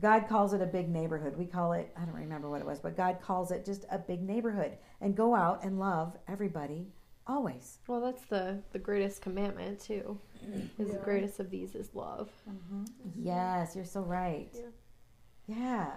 [0.00, 1.36] God calls it a big neighborhood.
[1.36, 1.92] We call it.
[1.96, 4.76] I don't remember what it was, but God calls it just a big neighborhood.
[5.00, 6.92] And go out and love everybody
[7.26, 7.78] always.
[7.86, 10.18] Well, that's the the greatest commandment too.
[10.78, 12.30] Is the greatest of these is love.
[12.48, 12.82] Mm-hmm.
[12.82, 13.26] Mm-hmm.
[13.26, 14.50] Yes, you're so right.
[14.54, 15.56] Yeah.
[15.56, 15.90] Yeah.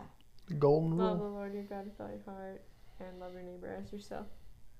[0.57, 1.07] Golden rule.
[1.07, 1.25] Love the.
[1.25, 2.63] Lord your God with all your heart
[2.99, 4.25] and love your neighbor as yourself.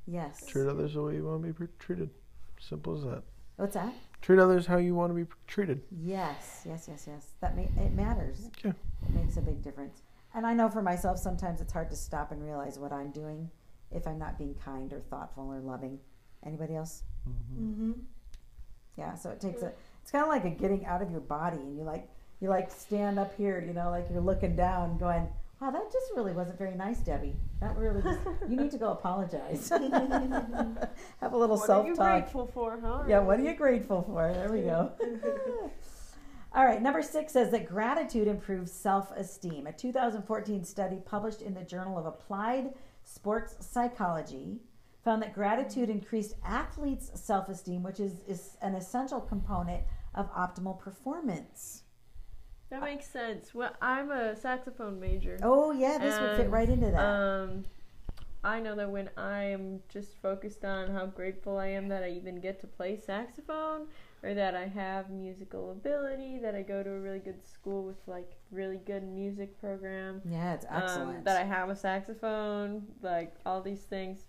[0.08, 0.45] Yes.
[0.47, 2.10] Treat others the way you want to be treated.
[2.60, 3.23] Simple as that.
[3.60, 3.93] What's that?
[4.22, 5.82] Treat others how you want to be treated.
[5.91, 7.28] Yes, yes, yes, yes.
[7.41, 8.50] That ma- it matters.
[8.63, 8.72] Yeah.
[9.06, 10.02] It makes a big difference.
[10.34, 13.50] And I know for myself, sometimes it's hard to stop and realize what I'm doing
[13.91, 16.00] if I'm not being kind or thoughtful or loving.
[16.45, 17.04] Anybody else?
[17.28, 17.91] Mm-hmm.
[18.98, 19.15] Yeah.
[19.15, 19.74] So it takes a.
[20.02, 22.72] It's kind of like a getting out of your body, and you like you like
[22.72, 25.28] stand up here, you know, like you're looking down, going,
[25.60, 27.36] "Wow, that just really wasn't very nice, Debbie.
[27.60, 28.19] That really just.
[28.48, 29.69] you need to go apologize.
[31.22, 31.98] Have a little self talk.
[31.98, 33.04] What are you grateful for, huh?
[33.08, 34.32] Yeah, what are you grateful for?
[34.34, 34.91] There we go.
[36.54, 39.67] All right, number six says that gratitude improves self esteem.
[39.67, 44.60] A 2014 study published in the Journal of Applied Sports Psychology
[45.04, 49.84] found that gratitude increased athletes' self esteem, which is, is an essential component
[50.15, 51.84] of optimal performance.
[52.69, 53.53] That makes sense.
[53.55, 55.39] Well, I'm a saxophone major.
[55.41, 56.99] Oh, yeah, this would fit right into that.
[56.99, 57.65] Um,
[58.43, 62.39] I know that when I'm just focused on how grateful I am that I even
[62.39, 63.88] get to play saxophone,
[64.23, 67.97] or that I have musical ability, that I go to a really good school with
[68.08, 71.17] like really good music program, yeah, it's excellent.
[71.17, 74.19] um, that I have a saxophone, like all these things.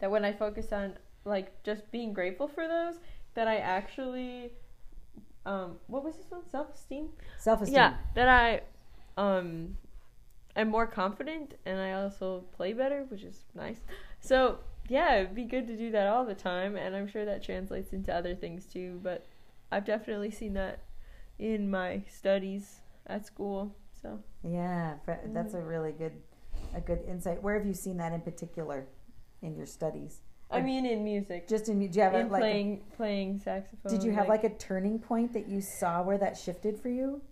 [0.00, 2.94] That when I focus on like just being grateful for those,
[3.34, 4.52] that I actually,
[5.46, 6.42] um, what was this one?
[6.50, 7.08] Self esteem.
[7.38, 7.76] self esteem.
[7.76, 8.62] Yeah, that I
[9.16, 9.76] um
[10.56, 13.80] am more confident and I also play better, which is nice.
[14.20, 17.42] So yeah, it'd be good to do that all the time, and I'm sure that
[17.42, 19.00] translates into other things too.
[19.02, 19.26] But
[19.72, 20.80] I've definitely seen that
[21.38, 23.74] in my studies at school.
[24.02, 24.94] So Yeah,
[25.32, 26.12] that's a really good
[26.74, 27.42] a good insight.
[27.42, 28.86] Where have you seen that in particular
[29.42, 30.20] in your studies?
[30.52, 33.38] I mean, in music, Just in, do you have a, in like, a- playing playing
[33.38, 33.92] saxophone.
[33.92, 37.22] did you have like a turning point that you saw where that shifted for you?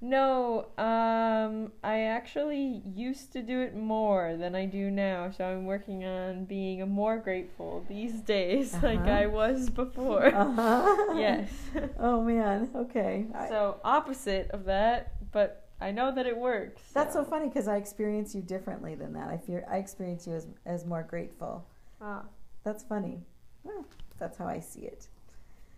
[0.00, 5.64] No, um, I actually used to do it more than I do now, so I'm
[5.64, 9.10] working on being more grateful these days, like Uh-huh.
[9.10, 10.26] I was before.
[10.34, 11.14] Uh-huh.
[11.18, 11.50] yes.
[11.98, 12.70] Oh man.
[12.76, 13.26] Okay.
[13.48, 16.82] So opposite of that, but I know that it works.
[16.94, 19.28] That's so funny because I experience you differently than that.
[19.28, 21.66] I fear I experience you as as more grateful.
[22.00, 22.22] Ah,
[22.64, 23.20] That's funny.
[23.64, 23.84] Well,
[24.18, 25.06] that's how I see it.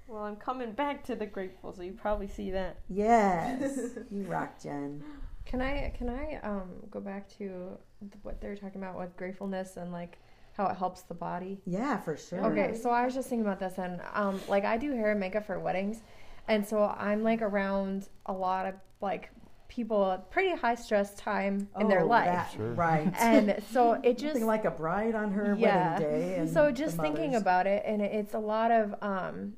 [0.08, 2.76] well, I'm coming back to the grateful, so you probably see that.
[2.88, 3.78] Yes,
[4.10, 5.02] you rock, Jen.
[5.46, 7.78] Can I can I um go back to
[8.22, 10.18] what they were talking about with gratefulness and like
[10.56, 11.60] how it helps the body?
[11.66, 12.44] Yeah, for sure.
[12.46, 15.20] Okay, so I was just thinking about this, and um, like I do hair and
[15.20, 16.00] makeup for weddings,
[16.48, 19.30] and so I'm like around a lot of like
[19.70, 22.74] people at pretty high stress time in their Oh, life, that- Sure.
[22.74, 23.10] Right.
[23.18, 25.92] and so it just Something like a bride on her Yeah.
[25.94, 26.34] wedding day.
[26.40, 29.54] And so just thinking about it, and it's a lot of um,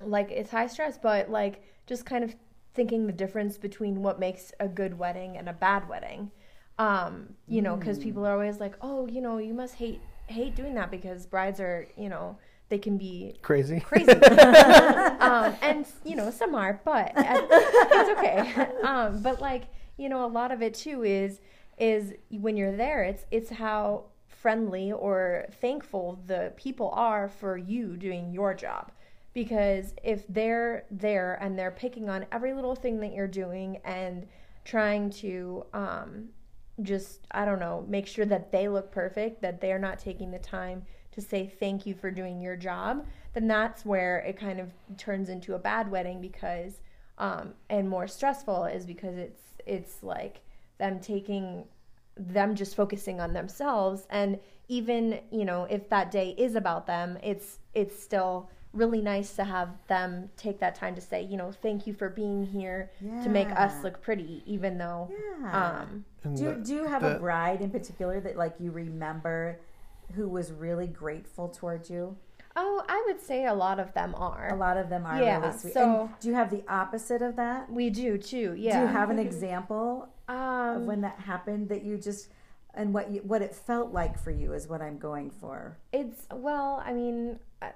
[0.00, 2.34] like it's high stress, but like just kind of
[2.74, 6.30] thinking the difference between what makes a good wedding and a bad wedding.
[6.78, 8.02] Um, you know, because Mm.
[8.02, 11.60] people are always like, oh, you know, you must hate hate doing that because brides
[11.60, 12.36] are, you know,
[12.68, 13.80] they can be Crazy.
[13.80, 14.10] crazy.
[14.10, 18.68] um, and you know, some are, but it's okay.
[18.84, 19.64] Um, but like,
[19.96, 21.40] you know, a lot of it too is
[21.78, 27.96] is when you're there, it's it's how friendly or thankful the people are for you
[27.96, 28.92] doing your job.
[29.34, 34.26] Because if they're there and they're picking on every little thing that you're doing and
[34.64, 36.28] trying to um,
[36.82, 40.38] just I don't know, make sure that they look perfect, that they're not taking the
[40.38, 40.84] time
[41.16, 45.28] to say thank you for doing your job, then that's where it kind of turns
[45.28, 46.80] into a bad wedding because
[47.18, 50.42] um, and more stressful is because it's it's like
[50.78, 51.64] them taking
[52.18, 57.18] them just focusing on themselves and even you know if that day is about them
[57.22, 61.50] it's it's still really nice to have them take that time to say you know
[61.62, 62.90] thank you for being here
[63.22, 65.10] to make us look pretty even though
[65.42, 65.80] Yeah.
[65.82, 68.70] um And do, you, the- do you have a bride in particular that like you
[68.70, 69.58] remember
[70.14, 72.16] who was really grateful towards you?
[72.58, 74.48] oh i would say a lot of them are.
[74.50, 75.74] A lot of them are Yeah, really sweet.
[75.74, 77.70] so- and do you have the opposite of that?
[77.70, 80.36] we do too yeah Do you have an example of
[80.76, 82.28] um when that happened that you just
[82.74, 85.78] and what you, what it felt like for you is what I'm going for.
[85.94, 87.68] It's well, I mean, uh,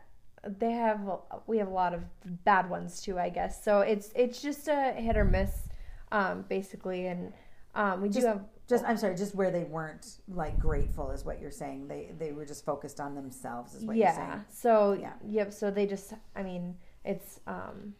[0.46, 1.00] they have
[1.46, 2.02] we have a lot of
[2.44, 3.64] bad ones too, I guess.
[3.64, 5.68] So it's it's just a hit or miss,
[6.12, 7.32] um, basically, and
[7.74, 11.24] um, we Just- do have Just I'm sorry, just where they weren't like grateful is
[11.24, 11.88] what you're saying.
[11.88, 14.16] They they were just focused on themselves is what you're yeah.
[14.16, 14.44] saying.
[14.48, 15.12] So Yeah.
[15.28, 15.52] yep.
[15.52, 17.94] So they just, I mean, it's um,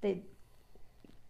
[0.00, 0.22] they,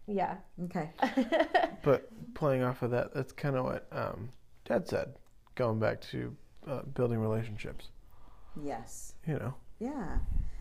[0.06, 0.36] yeah.
[0.64, 0.90] Okay.
[1.82, 4.28] But playing off of that, that's kind of what um,
[4.64, 5.14] Dad said.
[5.56, 7.88] Going back to uh, building relationships,
[8.62, 9.14] Yes.
[9.26, 9.54] you know.
[9.80, 10.18] Yeah.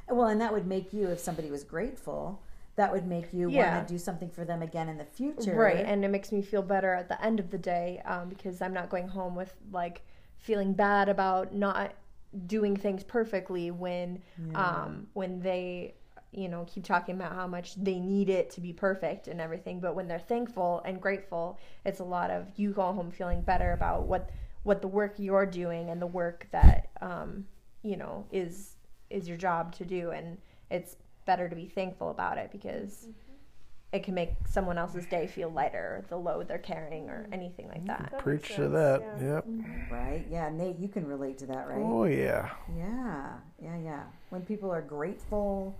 [0.10, 2.42] Well, and that would make you, if somebody was grateful,
[2.76, 3.74] that would make you Yeah.
[3.76, 5.56] want to do something for them again in the future.
[5.56, 8.62] Right, and it makes me feel better at the end of the day um, because
[8.62, 10.02] I'm not going home with like
[10.38, 11.94] feeling bad about not
[12.48, 14.22] doing things perfectly when
[14.56, 15.96] um, when they
[16.32, 19.80] you know keep talking about how much they need it to be perfect and everything.
[19.82, 23.74] But when they're thankful and grateful, it's a lot of you go home feeling better
[23.74, 24.30] about what
[24.64, 27.46] what the work you're doing and the work that um,
[27.84, 28.78] you know is
[29.10, 30.38] is your job to do, and
[30.70, 30.96] it's
[31.32, 33.12] better to be thankful about it because mm-hmm.
[33.94, 37.34] it can make someone else's day feel lighter, the load they're carrying, or mm-hmm.
[37.34, 37.88] anything like mm-hmm.
[37.88, 38.10] that.
[38.12, 39.02] That Preach makes to that.
[39.22, 39.34] yeah.
[39.36, 39.46] Yep.
[39.90, 40.26] Right?
[40.30, 41.80] Yeah, Nate, you can relate to that, right?
[41.82, 42.50] Oh yeah.
[42.76, 43.30] Yeah,
[43.64, 44.04] yeah, yeah.
[44.30, 45.74] When people are grateful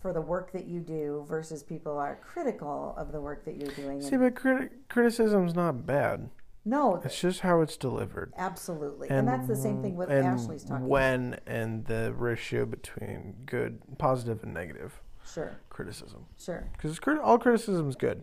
[0.00, 3.70] for the work that you do versus people are critical of the work that you're
[3.76, 4.02] doing.
[4.02, 6.28] See, And but criti- criticism's not bad.
[6.64, 8.32] No, It's just how it's delivered.
[8.36, 9.08] absolutely.
[9.10, 10.88] And, that's the same thing with and Ashley's talking about.
[10.88, 16.26] when and the ratio between good, positive, and negative Sure, criticism.
[16.38, 16.68] sure.
[16.72, 18.22] Because crit- all criticism is good.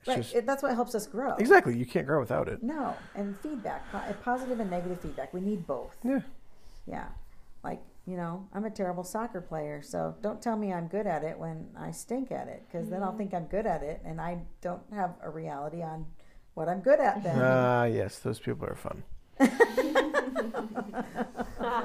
[0.00, 0.16] It's Right.
[0.18, 1.34] just It, that's what helps us grow.
[1.36, 2.62] exactly you can't grow without it.
[2.62, 5.32] No, and feedback, eh, positive and negative feedback.
[5.32, 5.96] We need both.
[6.04, 6.20] Yeah.
[6.86, 7.08] Yeah.
[7.62, 11.24] Like, you know, I'm a terrible soccer player, so don't tell me I'm good at
[11.24, 13.18] it when I stink at it, because then I'll mm.
[13.18, 16.04] think I'm good at it, and I don't have a reality on
[16.54, 17.38] what I'm good at then.
[17.40, 19.02] Ah, yes, those people are fun.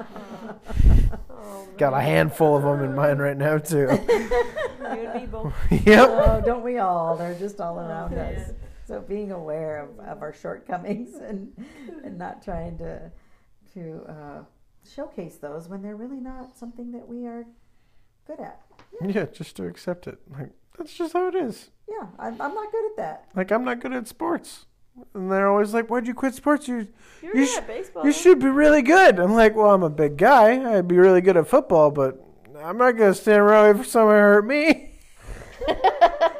[1.42, 3.88] Oh, Got a handful of them in mine right now too.
[4.08, 4.30] you
[4.78, 5.52] and me both.
[5.70, 6.08] yep.
[6.10, 7.16] oh, don't we all?
[7.16, 8.36] They're just all around man.
[8.36, 8.50] us.
[8.86, 11.52] So being aware of, of our shortcomings and
[12.04, 13.10] and not trying to
[13.74, 14.42] to uh,
[14.88, 17.46] showcase those when they're really not something that we are
[18.26, 18.60] good at.
[19.00, 20.18] Yeah, just to accept it.
[20.30, 20.50] Like
[20.80, 21.68] that's just how it is.
[21.86, 23.24] Yeah, I'm, I'm not good at that.
[23.36, 24.64] Like I'm not good at sports.
[25.14, 26.66] And they're always like, "Why'd you quit sports?
[26.68, 26.88] You
[27.22, 28.04] You're You good sh- at baseball.
[28.06, 30.76] you should be really good." I'm like, "Well, I'm a big guy.
[30.78, 32.18] I'd be really good at football, but
[32.58, 34.90] I'm not gonna stand around and wait for somebody to hurt me.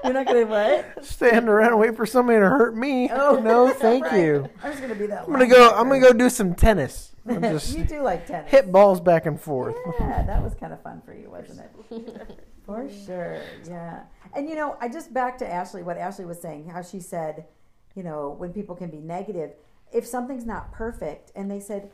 [0.05, 1.05] You're not gonna what?
[1.05, 3.09] Stand around and wait for somebody to hurt me.
[3.11, 4.21] Oh, no, thank right.
[4.25, 4.49] you.
[4.63, 5.25] I was gonna be that.
[5.25, 5.71] I'm gonna go.
[5.71, 7.13] I'm gonna go do some tennis.
[7.27, 8.51] and just you do like tennis.
[8.51, 9.77] hit balls back and forth.
[10.01, 12.39] Yeah, that was kind of fun for you, wasn't it?
[12.65, 13.43] For sure.
[13.69, 14.03] Yeah.
[14.35, 17.47] And you know, I just back to Ashley, what Ashley was saying, how she said,
[17.95, 19.53] you know, when people can be negative,
[19.93, 21.91] if something's not perfect and they said,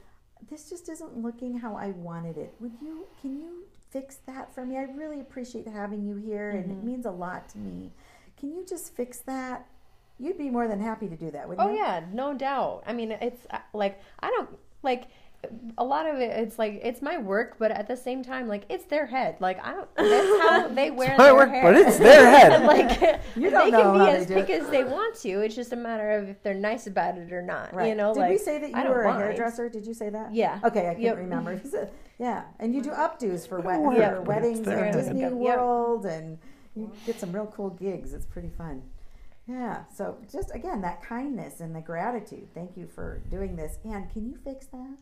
[0.50, 4.66] this just isn't looking how I wanted it, would you, can you fix that for
[4.66, 4.76] me?
[4.76, 7.92] I really appreciate having you here and it means a lot to me.
[8.38, 9.66] Can you just fix that?
[10.18, 11.78] You'd be more than happy to do that, wouldn't Oh you?
[11.78, 12.82] yeah, no doubt.
[12.86, 14.50] I mean, it's uh, like I don't
[14.82, 15.08] like
[15.78, 16.30] a lot of it.
[16.30, 19.36] It's like it's my work, but at the same time, like it's their head.
[19.40, 19.88] Like I don't.
[19.96, 21.62] That's how they wear my their work, hair.
[21.62, 22.62] but it's their head.
[22.66, 25.28] like You don't they know can be as do pick as they want to.
[25.40, 27.74] It's just a matter of if they're nice about it or not.
[27.74, 27.88] Right.
[27.88, 29.22] You know, Did like we say that you don't were a mind.
[29.22, 29.68] hairdresser?
[29.68, 30.34] Did you say that?
[30.34, 30.60] Yeah.
[30.64, 31.16] Okay, I can't Yep.
[31.18, 31.60] remember.
[32.18, 34.92] Yeah, and you do updos for, wed- work, for but weddings their at.
[34.94, 35.32] Disney Yep.
[35.32, 36.38] World, and
[36.74, 38.14] you get some real cool gigs.
[38.14, 38.82] It's pretty fun.
[39.46, 39.84] Yeah.
[39.94, 42.48] So just again, that kindness and the gratitude.
[42.54, 43.78] Thank you for doing this.
[43.84, 44.96] And can you fix that?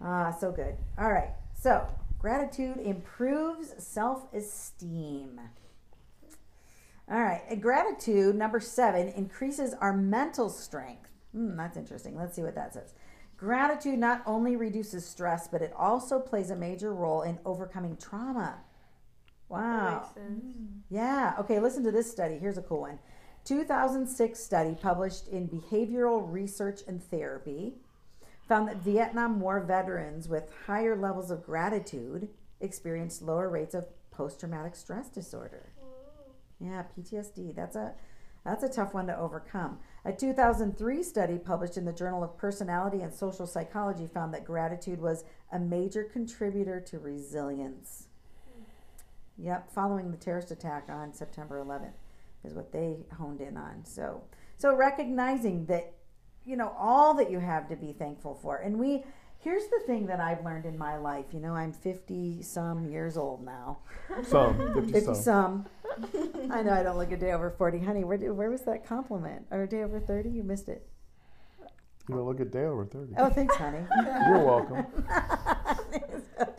[0.00, 0.76] Ah, so good.
[0.98, 1.30] All right.
[1.54, 1.86] So
[2.18, 5.40] gratitude improves self-esteem.
[7.10, 7.42] All right.
[7.48, 11.08] And gratitude, number seven, increases our mental strength.
[11.32, 12.16] Hmm, that's interesting.
[12.16, 12.94] Let's see what that says.
[13.36, 18.58] Gratitude not only reduces stress, but it also plays a major role in overcoming trauma.
[19.48, 20.08] Wow.
[20.14, 20.44] Sense.
[20.90, 21.34] Yeah.
[21.38, 22.38] Okay, listen to this study.
[22.38, 22.98] Here's a cool one.
[23.44, 27.74] 2006 study published in Behavioral Research and Therapy
[28.48, 32.28] found that Vietnam War veterans with higher levels of gratitude
[32.60, 35.72] experienced lower rates of post-traumatic stress disorder.
[36.60, 37.54] Yeah, PTSD.
[37.54, 37.94] That's a
[38.44, 39.78] that's a tough one to overcome.
[40.04, 45.00] A 2003 study published in the Journal of Personality and Social Psychology found that gratitude
[45.00, 48.06] was a major contributor to resilience.
[49.36, 51.94] Yep, following the terrorist attack on September 11th
[52.44, 53.84] is what they honed in on.
[53.84, 54.22] So,
[54.56, 55.92] so recognizing that,
[56.46, 58.58] you know, all that you have to be thankful for.
[58.58, 59.04] And we,
[59.40, 61.26] here's the thing that I've learned in my life.
[61.32, 63.78] You know, I'm 50 some years old now.
[64.22, 65.14] Some, 50, 50 some.
[65.14, 65.66] some.
[66.52, 67.80] I know I don't look a day over 40.
[67.80, 69.46] Honey, where, did- where was that compliment?
[69.50, 70.30] Or a day over 30?
[70.30, 70.86] You missed it.
[72.08, 73.14] You don't look at day over 30.
[73.18, 73.80] Oh, thanks, honey.
[74.28, 74.86] You're welcome.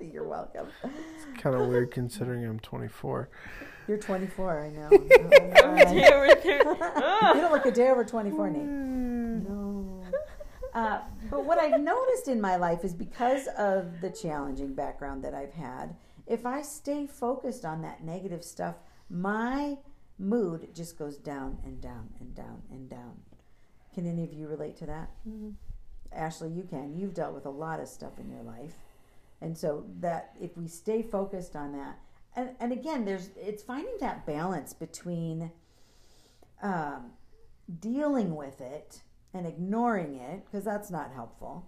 [0.12, 0.68] You're welcome.
[0.84, 3.30] It's kind of weird considering I'm 24.
[3.88, 4.90] You're 24, I know.
[5.60, 5.84] Oh, my.
[5.84, 8.64] Day over you don't look a day over 24, Nate.
[8.64, 10.04] No.
[10.74, 15.34] Uh, but what I've noticed in my life is because of the challenging background that
[15.34, 18.76] I've had, if I stay focused on that negative stuff,
[19.10, 19.78] my
[20.20, 23.18] mood just goes down and down and down and down.
[23.94, 25.10] Can any of you relate to that?
[26.12, 26.96] Ashley, you can.
[26.96, 28.76] You've dealt with a lot of stuff in your life.
[29.42, 32.00] And so that if we stay focused on that,
[32.38, 35.52] and, and again, there's it's finding that balance between
[36.62, 37.12] um,
[37.80, 39.02] dealing with it
[39.34, 41.68] and ignoring it because that's not helpful.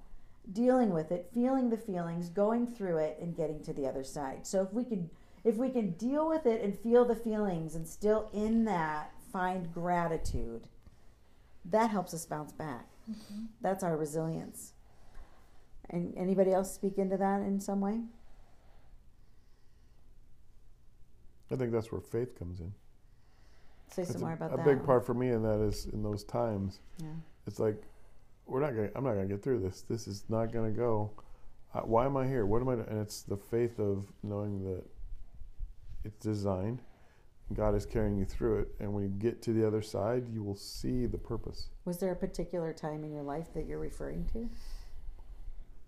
[0.53, 4.45] Dealing with it, feeling the feelings, going through it, and getting to the other side.
[4.47, 5.09] So if we can,
[5.43, 9.74] if we can deal with it and feel the feelings, and still in that find
[9.74, 10.67] gratitude,
[11.65, 12.88] that helps us bounce back.
[13.61, 14.74] That's our resilience.
[15.89, 18.01] And anybody else speak into that in some way?
[21.52, 22.72] I think that's where faith comes in.
[23.91, 24.62] Say That's some more a, about a that.
[24.62, 26.80] A big part for me in that is in those times.
[27.00, 27.08] Yeah.
[27.47, 27.82] It's like
[28.45, 28.89] we're not gonna.
[28.95, 29.84] I'm not gonna get through this.
[29.89, 31.12] This is not gonna go.
[31.74, 32.45] Uh, why am I here?
[32.45, 32.76] What am I?
[32.76, 32.88] doing?
[32.89, 34.84] And it's the faith of knowing that
[36.04, 36.82] it's designed.
[37.54, 40.43] God is carrying you through it, and when you get to the other side, you
[40.43, 41.70] will see the purpose.
[41.84, 44.47] Was there a particular time in your life that you're referring to?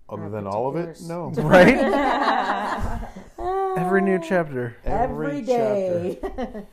[0.10, 1.32] Other than all of it, no.
[1.38, 1.78] Right?
[3.78, 4.76] Every new chapter.
[4.86, 6.20] Every day.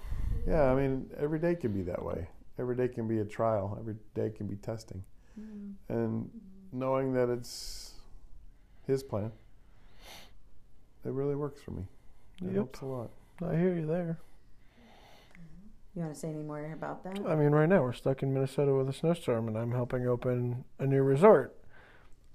[0.46, 2.26] Yeah, I mean, every day can be that way.
[2.58, 3.76] Every day can be a trial.
[3.78, 5.04] Every day can be testing.
[5.38, 5.92] Mm-hmm.
[5.92, 6.30] And
[6.72, 7.92] knowing that it's
[8.86, 9.30] His plan,
[11.04, 11.82] it really works for me.
[12.40, 12.54] It Yep.
[12.54, 13.10] helps a lot.
[13.42, 14.18] I hear you there.
[15.94, 17.20] you want to say any more about that?
[17.28, 20.64] I mean, right now we're stuck in Minnesota with a snowstorm, and I'm helping open
[20.78, 21.57] a new resort.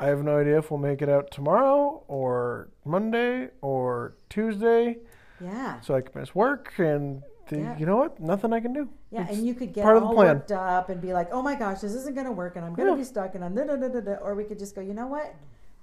[0.04, 4.98] I have no idea if we'll make it out tomorrow or Monday or Tuesday,
[5.40, 5.80] Yeah.
[5.80, 6.74] so I can miss work.
[6.78, 7.78] And the, Yeah.
[7.78, 8.20] you know what?
[8.20, 8.90] Nothing I can do.
[9.12, 10.36] Yeah, It's and you could get part of the all plan.
[10.40, 12.74] worked up and be like, "Oh my gosh, this isn't going to work, and I'm
[12.74, 12.98] going to Yeah.
[12.98, 14.94] be stuck, and I'm da da da da da." Or we could just go, "You
[14.94, 15.34] know what?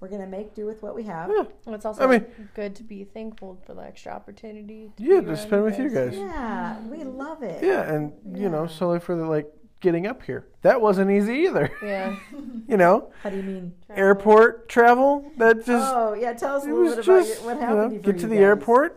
[0.00, 1.44] We're going to make do with what we have." Yeah.
[1.64, 4.92] Well, it's also I mean- good to be thankful for the extra opportunity.
[4.98, 6.10] To Yeah, to spend with you guys.
[6.10, 6.18] guys.
[6.18, 7.62] Yeah, we love it.
[7.64, 8.68] Yeah, and you know, Yeah.
[8.68, 9.50] solely for the like
[9.80, 10.46] getting up here.
[10.62, 11.70] That wasn't easy either.
[11.82, 12.16] Yeah.
[12.68, 13.72] You know, How do you mean?
[13.88, 15.32] airport travel.
[15.38, 16.32] That oh, just oh, yeah.
[16.34, 18.02] Tell us a little bit about just your, what you know, happened.
[18.04, 18.42] get to you the guys.
[18.44, 18.96] airport.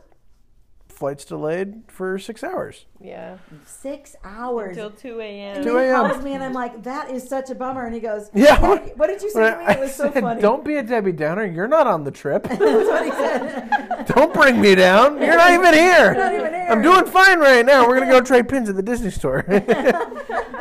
[0.88, 2.86] Flight's delayed for six hours.
[3.01, 3.38] Yeah.
[3.65, 4.77] Six hours.
[4.77, 5.63] Until 2 a.m.
[5.63, 6.07] 2 a.m..
[6.11, 7.84] calls me and I'm like, that is such a bummer.
[7.86, 8.61] And he goes, Yeah.
[8.61, 9.63] What, did- what did you say to me?
[9.73, 10.39] It was so said, funny.
[10.39, 11.45] Don't be a Debbie Downer.
[11.45, 12.43] You're not on the trip.
[12.43, 14.05] That's what he said.
[14.05, 15.19] Don't bring me down.
[15.19, 16.13] You're not even here.
[16.13, 16.67] not even here.
[16.69, 17.88] I'm doing fine right now.
[17.88, 19.43] We're gonna go trade pins at the Disney store.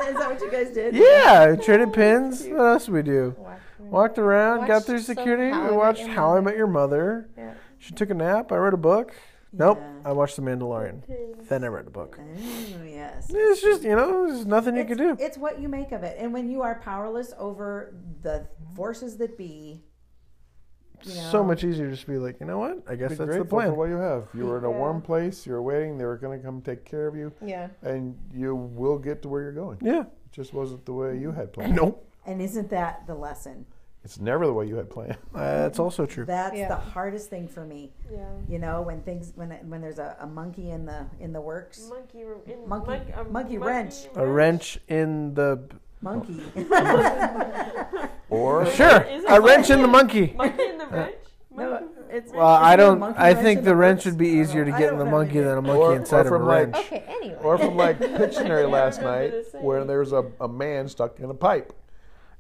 [0.09, 0.95] is that what you guys did?
[0.95, 2.47] yeah, traded pins.
[2.47, 3.35] What else did we do?
[3.39, 3.59] Watch.
[3.79, 5.53] Walked around, got through security.
[5.53, 7.29] I We watched How I Met Your Mother.
[7.37, 7.55] Yeah.
[7.79, 8.53] She took a nap.
[8.53, 9.13] I read a book.
[9.53, 10.09] Nope, Yeah.
[10.09, 11.03] I watched The Mandalorian.
[11.49, 12.19] Then I read a book.
[12.19, 13.27] Oh, yes.
[13.29, 15.17] It's just you know, there's nothing you it's, can do.
[15.19, 16.17] It's what you make of it.
[16.19, 19.83] And when you are powerless over the forces that be,
[21.07, 22.83] you know, So much easier to just to be like, you know what?
[22.89, 23.69] I guess Be that's the grateful plan.
[23.71, 24.29] for what you have.
[24.35, 24.77] You were in a Yeah.
[24.79, 25.47] warm place.
[25.47, 25.99] You were waiting.
[25.99, 27.69] They were going to come take care of you, Yeah.
[27.83, 29.79] and you will get to where you're going.
[29.81, 30.01] Yeah.
[30.03, 31.77] It just wasn't the way you had planned.
[31.77, 32.07] Nope.
[32.27, 33.67] And isn't that the lesson?
[34.05, 35.17] It's never the way you had planned.
[35.33, 36.25] That's also true.
[36.25, 36.67] That's Yeah.
[36.69, 37.93] the hardest thing for me.
[38.11, 38.27] Yeah.
[38.49, 41.89] You know, when things when when there's a, a monkey in the in the works,
[41.89, 44.09] Monkey, in, Monkey- mon- a monkey wrench.
[44.17, 45.61] A wrench in the.
[46.03, 46.41] Monkey.
[46.57, 48.09] Oh.
[48.31, 50.33] Or Sure, Is it a wrench in the monkey?
[50.35, 50.57] monkey.
[50.57, 51.15] Monkey in the uh, wrench?
[51.55, 51.87] no, Monkey.
[52.11, 52.99] it's Well, I isn't there a don't.
[53.01, 54.05] monkey I wrench think in the wrench works?
[54.07, 55.97] would be easier to I get don't in the know monkey than a monkey Or-
[55.97, 56.87] inside or of a from, like- wrench.
[56.87, 57.05] Okay.
[57.09, 57.37] Anyway.
[57.43, 59.63] or from like Pictionary last night, the saying.
[59.65, 61.75] where there's a, a man stuck in a pipe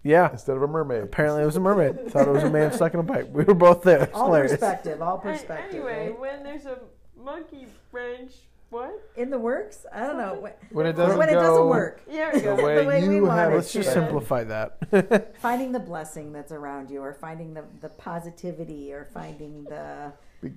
[0.02, 0.30] Yeah.
[0.32, 1.02] instead of a mermaid.
[1.02, 2.10] Apparently, it was a mermaid.
[2.10, 3.28] Thought it was a man stuck in a pipe.
[3.28, 4.04] We were both there.
[4.04, 4.52] It's All hilarious.
[4.52, 5.74] perspective, all An- perspective.
[5.74, 6.18] Anyway, right?
[6.18, 6.78] when there's a
[7.22, 8.32] monkey wrench,
[8.72, 9.10] what?
[9.16, 10.40] in the works, I don't know.
[10.40, 13.22] When, When it doesn't when it doesn't work, There we the way, The way you
[13.22, 13.56] want have it it.
[13.56, 13.94] Let's just Yeah.
[13.94, 15.36] simplify that.
[15.40, 20.54] finding the blessing that's around you, or finding the the positivity, or finding the Be-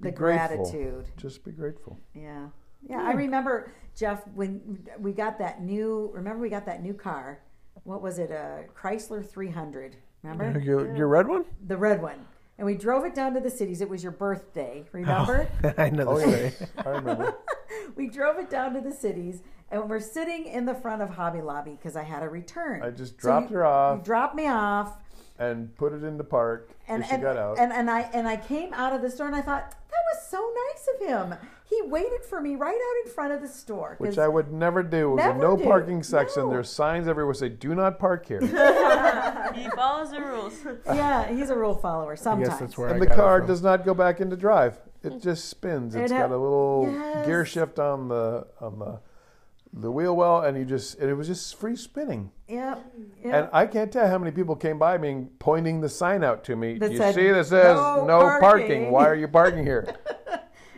[0.00, 0.56] the grateful.
[0.56, 1.04] gratitude.
[1.16, 2.00] Just be grateful.
[2.14, 2.48] Yeah.
[2.88, 3.18] Yeah, I hmm.
[3.18, 6.10] remember Jeff when we got that new.
[6.12, 7.40] Remember, we got that new car.
[7.84, 8.30] What was it?
[8.30, 9.96] A Chrysler 300.
[10.22, 11.44] Remember your, your red one?
[11.66, 12.26] the red one?
[12.58, 13.80] And we drove it down to the cities.
[13.80, 14.84] It was your birthday.
[14.92, 15.48] Remember?
[15.64, 16.68] Oh, I know Oh, the story.
[16.84, 17.34] I remember.
[17.96, 21.40] we drove it down to the cities, and we're sitting in the front of Hobby
[21.40, 22.82] Lobby because I had a return.
[22.82, 24.98] I just So dropped you- her off You dropped me off,
[25.38, 26.70] and put it in the park.
[26.88, 27.58] And and and, got out.
[27.58, 30.26] and and I and I came out of the store, and I thought that was
[30.28, 31.38] so nice of him.
[31.64, 34.82] He waited for me right out in front of the store, which I would never
[34.82, 35.14] do.
[35.16, 35.64] Never There's no do.
[35.64, 36.42] parking section.
[36.44, 36.50] No.
[36.50, 38.40] There's signs everywhere say "Do not park here."
[39.54, 40.54] he follows the rules.
[40.86, 42.48] yeah, he's a rule follower sometimes.
[42.50, 44.78] guess that's where I and the got car does not go back into drive.
[45.02, 45.94] It just spins.
[45.94, 47.26] It It's ha- got a little Yes.
[47.26, 49.00] gear shift on the on the
[49.72, 52.30] the wheel well, and you just and it was just free spinning.
[52.48, 52.92] Yep.
[53.24, 53.48] And.
[53.52, 56.78] I can't tell how many people came by me pointing the sign out to me.
[56.78, 58.40] That you said, see, this says "No no, parking.
[58.40, 59.96] parking." Why are you parking here?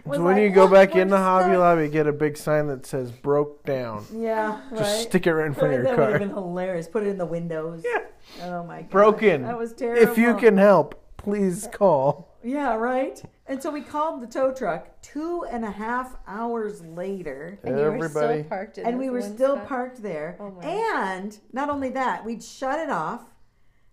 [0.04, 2.66] So when like, you go back in the Hobby stuck." Lobby, get a big sign
[2.66, 4.78] that says "broke down." Yeah, right.
[4.78, 6.86] Just stick it right in front of that your would have been hilarious.
[6.86, 7.82] Put it in the windows.
[7.82, 8.02] Yeah.
[8.42, 8.90] Oh my god.
[8.90, 9.42] Broken.
[9.44, 10.02] That was terrible.
[10.02, 12.36] If you can help, please call.
[12.42, 13.22] Yeah, right.
[13.46, 17.58] And so we called the tow truck two and a half hours later.
[17.62, 19.68] and you were Everybody, still parked in and we were still spot.
[19.68, 20.36] parked there.
[20.40, 20.64] Oh my.
[20.64, 23.22] and not only that, we'd shut it off.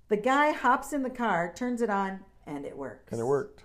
[0.07, 3.11] The guy hops in the car, turns it on, and it works.
[3.11, 3.63] and it worked.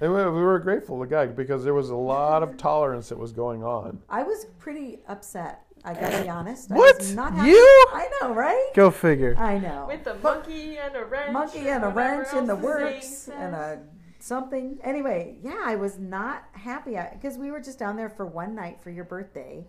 [0.00, 3.08] And we we were grateful to the guy because there was a lot of tolerance
[3.10, 4.00] that was going on.
[4.08, 5.62] I was pretty upset.
[5.84, 6.72] I gotta be honest.
[6.72, 6.98] I What?
[6.98, 7.50] was not happy.
[7.50, 7.86] You?
[7.92, 8.70] I know, right?
[8.74, 9.36] Go figure.
[9.38, 9.86] I know.
[9.86, 11.32] With a monkey and a wrench.
[11.32, 13.80] monkey and a whatever wrench in the else saying works and a
[14.26, 14.78] something.
[14.82, 18.80] Anyway, yeah, I was not happy because we were just down there for one night
[18.80, 19.64] for your birthday,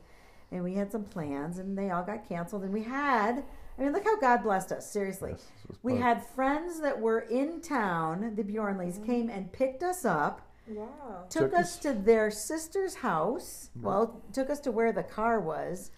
[0.51, 2.63] and we had some plans, and they all got canceled.
[2.63, 3.43] And we had,
[3.77, 4.89] I mean, look how God blessed us.
[4.89, 8.33] Seriously, This was we had friends that were in town.
[8.35, 9.05] The Bjornleys mm-hmm.
[9.05, 10.41] came and picked us up.
[10.67, 11.25] Wow.
[11.29, 13.69] Took, Took us us- to their sister's house.
[13.79, 15.91] Well, took us to where the car was.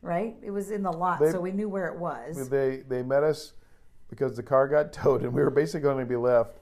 [0.00, 2.48] Right, it was in the lot, They- so we knew where it was.
[2.48, 3.54] They they met us
[4.08, 6.58] because the car got towed, and we were basically going to be left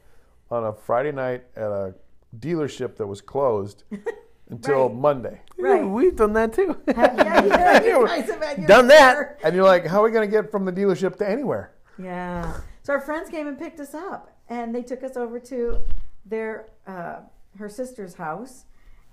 [0.51, 1.95] on a Friday night at a
[2.39, 3.85] dealership that was closed
[4.51, 4.95] until Right.
[4.97, 5.41] Monday.
[5.59, 5.85] Right.
[5.85, 6.77] We've done that too.
[6.87, 9.13] yeah, yeah, you guys have had your Done that.
[9.15, 9.39] share.
[9.45, 11.73] And you're like, how are we going to get from the dealership to anywhere?
[11.99, 12.61] Yeah.
[12.83, 15.81] So our friends came and picked us up, and they took us over to
[16.25, 17.21] their uh,
[17.59, 18.67] her sister's house.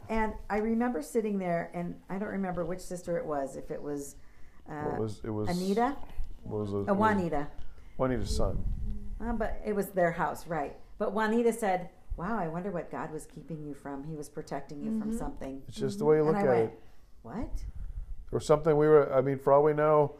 [0.09, 3.55] And I remember sitting there, and I don't remember which sister it was.
[3.55, 4.17] If it was
[4.69, 5.95] uh, It was it was Anita,
[6.43, 6.89] what was it?
[6.91, 7.47] uh, Juanita,
[7.97, 8.63] Juanita's son.
[9.21, 10.75] uh, but it was their house, right?
[10.97, 14.03] But Juanita said, "Wow, I wonder what God was keeping you from.
[14.03, 16.47] He was protecting you from something." It's just the way you look Mm-hmm.
[16.47, 16.79] and I at went, it.
[17.23, 17.63] "What?"
[18.31, 19.13] Or something we were.
[19.13, 20.15] I mean, for all we know,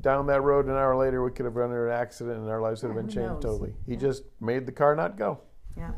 [0.00, 2.60] down that road an hour later, we could have run into an accident, and our
[2.60, 3.42] lives would have been changed knows?
[3.42, 3.74] totally.
[3.86, 4.00] He Yeah.
[4.00, 5.38] just made the car not go.
[5.76, 5.92] Yeah.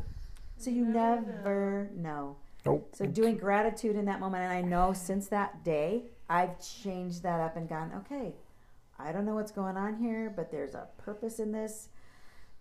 [0.57, 2.37] So you never know.
[2.65, 2.95] Nope.
[2.95, 7.39] So doing gratitude in that moment, and I know since that day, I've changed that
[7.41, 8.35] up and gone, okay,
[8.99, 11.89] I don't know what's going on here, but there's a purpose in this.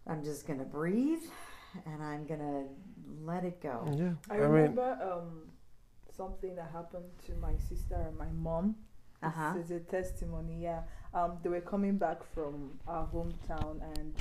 [0.07, 1.23] I'm just going to breathe
[1.87, 2.64] and I'm going to
[3.25, 3.87] let it go.
[3.97, 4.12] Yeah.
[4.31, 5.43] I, I mean, remember um,
[6.16, 8.77] something that happened to my sister and my mom.
[9.23, 9.53] Uh huh.
[9.57, 10.62] This is a testimony.
[10.62, 10.81] Yeah,
[11.12, 14.14] um, they were coming back from our hometown, and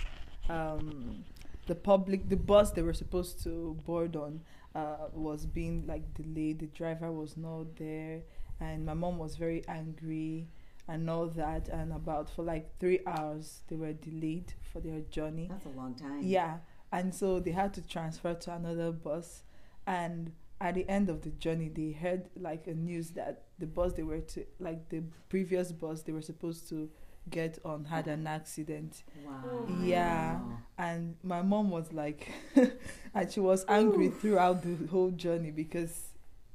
[0.49, 1.23] um,
[1.67, 4.41] the public, the bus they were supposed to board on,
[4.75, 6.59] uh, was being like delayed.
[6.59, 8.23] The driver was not there,
[8.59, 10.49] and my mom was very angry
[10.89, 11.69] and all that.
[11.69, 15.47] And about for like three hours, they were delayed for their journey.
[15.49, 16.19] That's a long time.
[16.23, 16.57] Yeah,
[16.91, 19.43] and so they had to transfer to another bus,
[19.87, 20.31] and
[20.61, 24.03] at the end of the journey, they heard like a news that the bus they
[24.03, 26.89] were to, like the previous bus they were supposed to
[27.29, 29.67] get on had an accident, Wow.
[29.83, 30.39] Yeah.
[30.77, 32.27] and my mom was like,
[33.13, 36.07] and she was angry throughout the whole journey because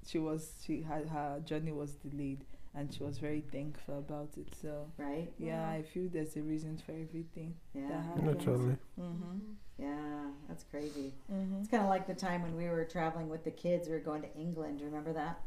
[0.07, 4.49] she was she had her journey was delayed, and she was very thankful about it.
[4.61, 5.33] So Right?
[5.39, 7.89] yeah, I feel there's a reason for everything Yeah.
[7.89, 8.25] that happens.
[8.27, 8.77] Naturally.
[9.01, 9.39] Mm-hmm.
[9.79, 11.15] Yeah, that's crazy.
[11.33, 11.61] Mm-hmm.
[11.61, 13.89] It's kind of like the time when we were traveling with the kids.
[13.89, 14.79] We were going to England.
[14.79, 15.41] Do you remember that?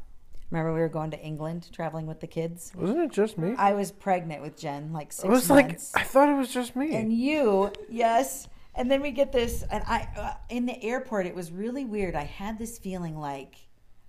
[0.50, 2.72] Remember we were going to England traveling with the kids?
[2.74, 3.54] Wasn't it just me?
[3.58, 5.78] I was pregnant with Jen, like six I was like.
[5.94, 6.94] I thought it was just me.
[6.94, 8.48] and you, yes.
[8.74, 12.14] And then we get this, and I, uh, in the airport, it was really weird.
[12.14, 13.56] I had this feeling like,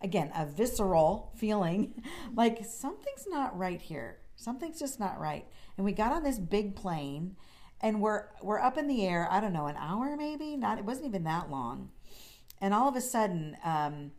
[0.01, 2.03] again, a visceral feeling,
[2.35, 4.19] like something's not right here.
[4.35, 5.45] Something's just not right.
[5.75, 7.35] And we got on this big plane,
[7.81, 9.27] and we're we're up in the air.
[9.29, 10.55] I don't know, an hour maybe.
[10.55, 10.77] Not.
[10.77, 11.89] It wasn't even that long.
[12.61, 14.11] And all of a sudden, um,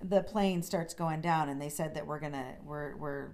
[0.00, 3.32] the plane starts going down, and they said that we're gonna we're we're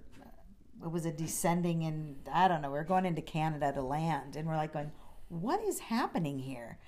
[0.83, 4.37] it was a descending and I don't know, we are going into Canada to land
[4.37, 4.93] and we're like going,
[5.29, 6.79] What is happening here?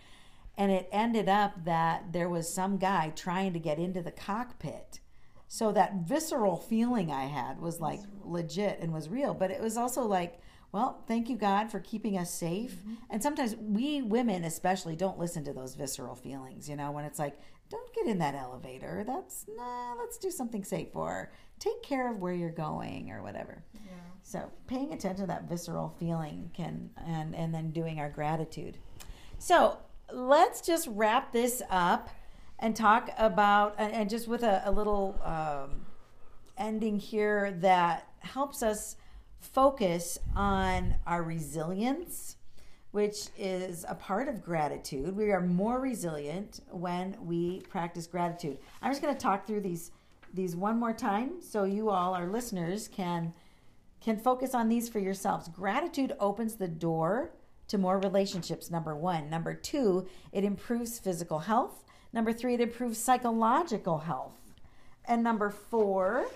[0.56, 5.00] And it ended up that there was some guy trying to get into the cockpit.
[5.48, 9.34] So that visceral feeling I had was like legit and was real.
[9.34, 10.40] But it was also like,
[10.72, 12.76] well, thank you, God, for keeping us safe.
[13.10, 17.18] And sometimes we women, especially, don't listen to those visceral feelings, you know, when it's
[17.18, 17.38] like,
[17.70, 19.04] don't get in that elevator.
[19.06, 23.64] That's, nah, let's do something safe or take care of where you're going or whatever.
[23.74, 23.92] Yeah.
[24.22, 28.78] So paying attention to that visceral feeling can, and, and then doing our gratitude.
[29.38, 29.78] So
[30.12, 32.10] let's just wrap this up
[32.58, 35.86] and talk about, and, and just with a, a little um,
[36.58, 38.96] ending here that helps us
[39.40, 42.36] focus on our resilience,
[42.92, 45.16] which is a part of gratitude.
[45.16, 48.58] We are more resilient when we practice gratitude.
[48.82, 49.90] I'm just going to talk through these
[50.32, 53.34] these one more time so you all our listeners can
[54.00, 55.48] can focus on these for yourselves.
[55.48, 57.32] Gratitude opens the door
[57.68, 59.28] to more relationships, number one.
[59.28, 61.84] Number two, it improves physical health.
[62.12, 64.40] Number three, it improves psychological health.
[65.04, 66.26] And number four,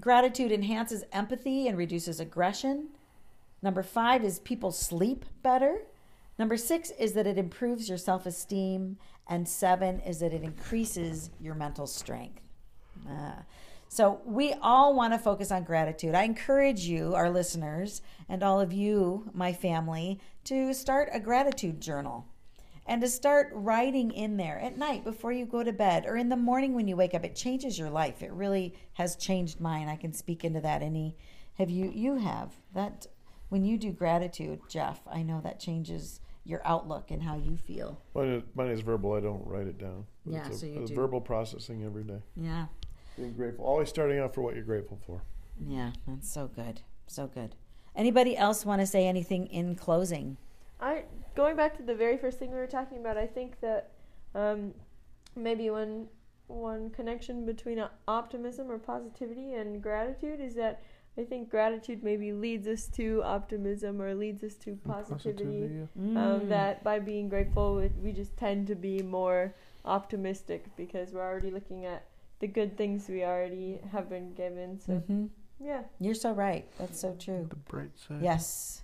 [0.00, 2.88] gratitude enhances empathy and reduces aggression.
[3.62, 5.82] Number five is people sleep better.
[6.38, 8.98] Number six is that it improves your self esteem.
[9.28, 12.40] And seven is that it increases your mental strength.
[13.08, 13.42] Ah.
[13.88, 16.14] So, we all want to focus on gratitude.
[16.14, 21.80] I encourage you, our listeners, and all of you, my family, to start a gratitude
[21.80, 22.26] journal
[22.86, 26.28] and to start writing in there at night before you go to bed or in
[26.28, 27.24] the morning when you wake up.
[27.24, 28.22] It changes your life.
[28.22, 29.88] It really has changed mine.
[29.88, 30.82] I can speak into that.
[30.82, 31.16] Any
[31.54, 33.06] have you you have that
[33.48, 38.00] when you do gratitude, Jeff, I know that changes your outlook and how you feel.
[38.14, 39.14] Mine is, mine is verbal.
[39.14, 40.06] I don't write it down.
[40.24, 40.94] Yeah, a, so you do.
[40.94, 42.20] verbal processing every day.
[42.36, 42.66] Yeah.
[43.16, 43.64] Being grateful.
[43.64, 45.22] Always starting out for what you're grateful for.
[45.58, 46.82] Yeah, that's so good.
[47.06, 47.56] So good.
[47.94, 50.36] Anybody else want to say anything in closing?
[50.80, 51.04] I
[51.34, 53.16] going back to the very first thing we were talking about.
[53.16, 53.90] I think that
[54.34, 54.74] um,
[55.34, 56.08] maybe one
[56.48, 60.82] one connection between uh, optimism or positivity and gratitude is that
[61.18, 65.70] I think gratitude maybe leads us to optimism or leads us to positivity.
[65.74, 65.82] yeah.
[65.96, 66.48] Um, Mm.
[66.50, 69.54] that by being grateful, it, we just tend to be more
[69.86, 72.04] optimistic because we're already looking at
[72.40, 74.78] the good things we already have been given.
[74.78, 75.30] So Mhm.
[75.58, 76.66] yeah, You're so right.
[76.76, 77.46] That's so true.
[77.48, 78.20] The bright side.
[78.22, 78.82] Yes.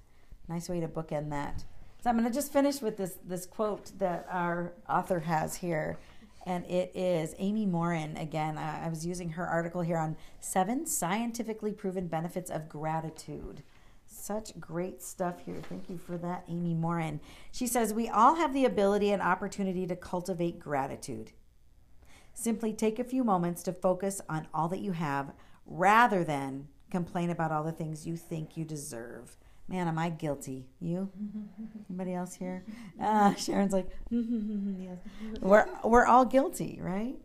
[0.49, 1.64] Nice way to bookend that.
[2.03, 5.99] So I'm going to just finish with this this quote that our author has here.
[6.45, 8.59] And it is Amy Morin again.
[8.59, 13.63] I, I was using her article here on seven scientifically proven benefits of gratitude.
[14.05, 15.61] Such great stuff here.
[15.69, 17.21] Thank you for that, Amy Morin.
[17.53, 21.31] She says, We all have the ability and opportunity to cultivate gratitude.
[22.35, 25.35] Simply take a few moments to focus on all that you have
[25.67, 29.37] rather than complain about all the things you think you deserve.
[29.69, 30.67] Man, am I guilty?
[30.81, 31.11] You?
[31.89, 32.65] Anybody else here?
[33.01, 34.99] Ah, Sharon's like, yes.
[35.41, 37.17] We're we're all guilty, right?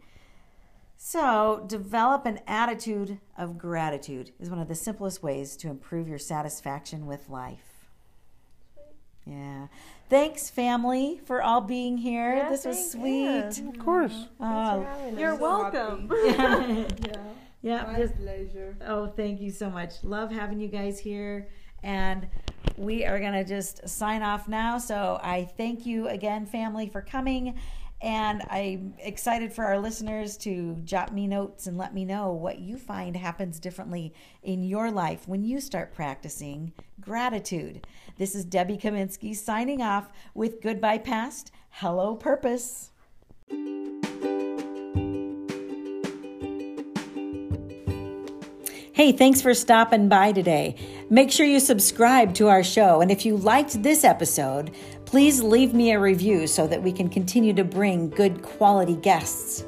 [1.00, 6.18] So, develop an attitude of gratitude is one of the simplest ways to improve your
[6.18, 7.86] satisfaction with life.
[9.26, 9.68] Yeah.
[10.10, 12.38] Thanks, family, for all being here.
[12.38, 13.26] Yeah, this was sweet.
[13.26, 13.70] yeah.
[13.70, 14.28] Of course.
[14.40, 16.10] Oh, You're So welcome.
[16.36, 16.86] happy.
[17.06, 17.18] yeah.
[17.62, 17.84] yeah.
[17.92, 18.78] My just- pleasure.
[18.88, 20.04] Oh, thank you so much.
[20.04, 21.50] Love having you guys here.
[21.88, 22.28] And
[22.76, 24.78] we are going to just sign off now.
[24.78, 27.58] So I thank you again, family, for coming.
[28.02, 32.60] And I'm excited for our listeners to jot me notes and let me know what
[32.60, 34.14] you find happens differently
[34.44, 37.88] in your life when you start practicing gratitude.
[38.18, 42.92] This is Debbie Kaminsky signing off with Goodbye Past, Hello Purpose.
[48.98, 50.76] Hey, thanks for stopping by today.
[51.12, 53.02] Make sure you subscribe to our show.
[53.02, 54.72] And if you liked this episode,
[55.06, 59.64] please leave me a review so that we can continue to bring good quality guests.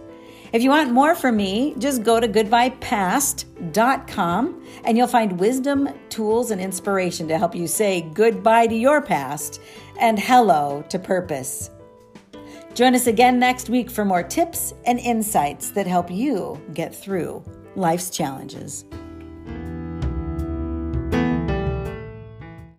[0.51, 6.49] If you want more from me, just go to goodbyepast.com and you'll find wisdom, tools,
[6.49, 9.61] and inspiration to help you say goodbye to your past
[9.99, 11.69] and hello to purpose.
[12.73, 17.43] Join us again next week for more tips and insights that help you get through
[17.75, 18.85] life's challenges.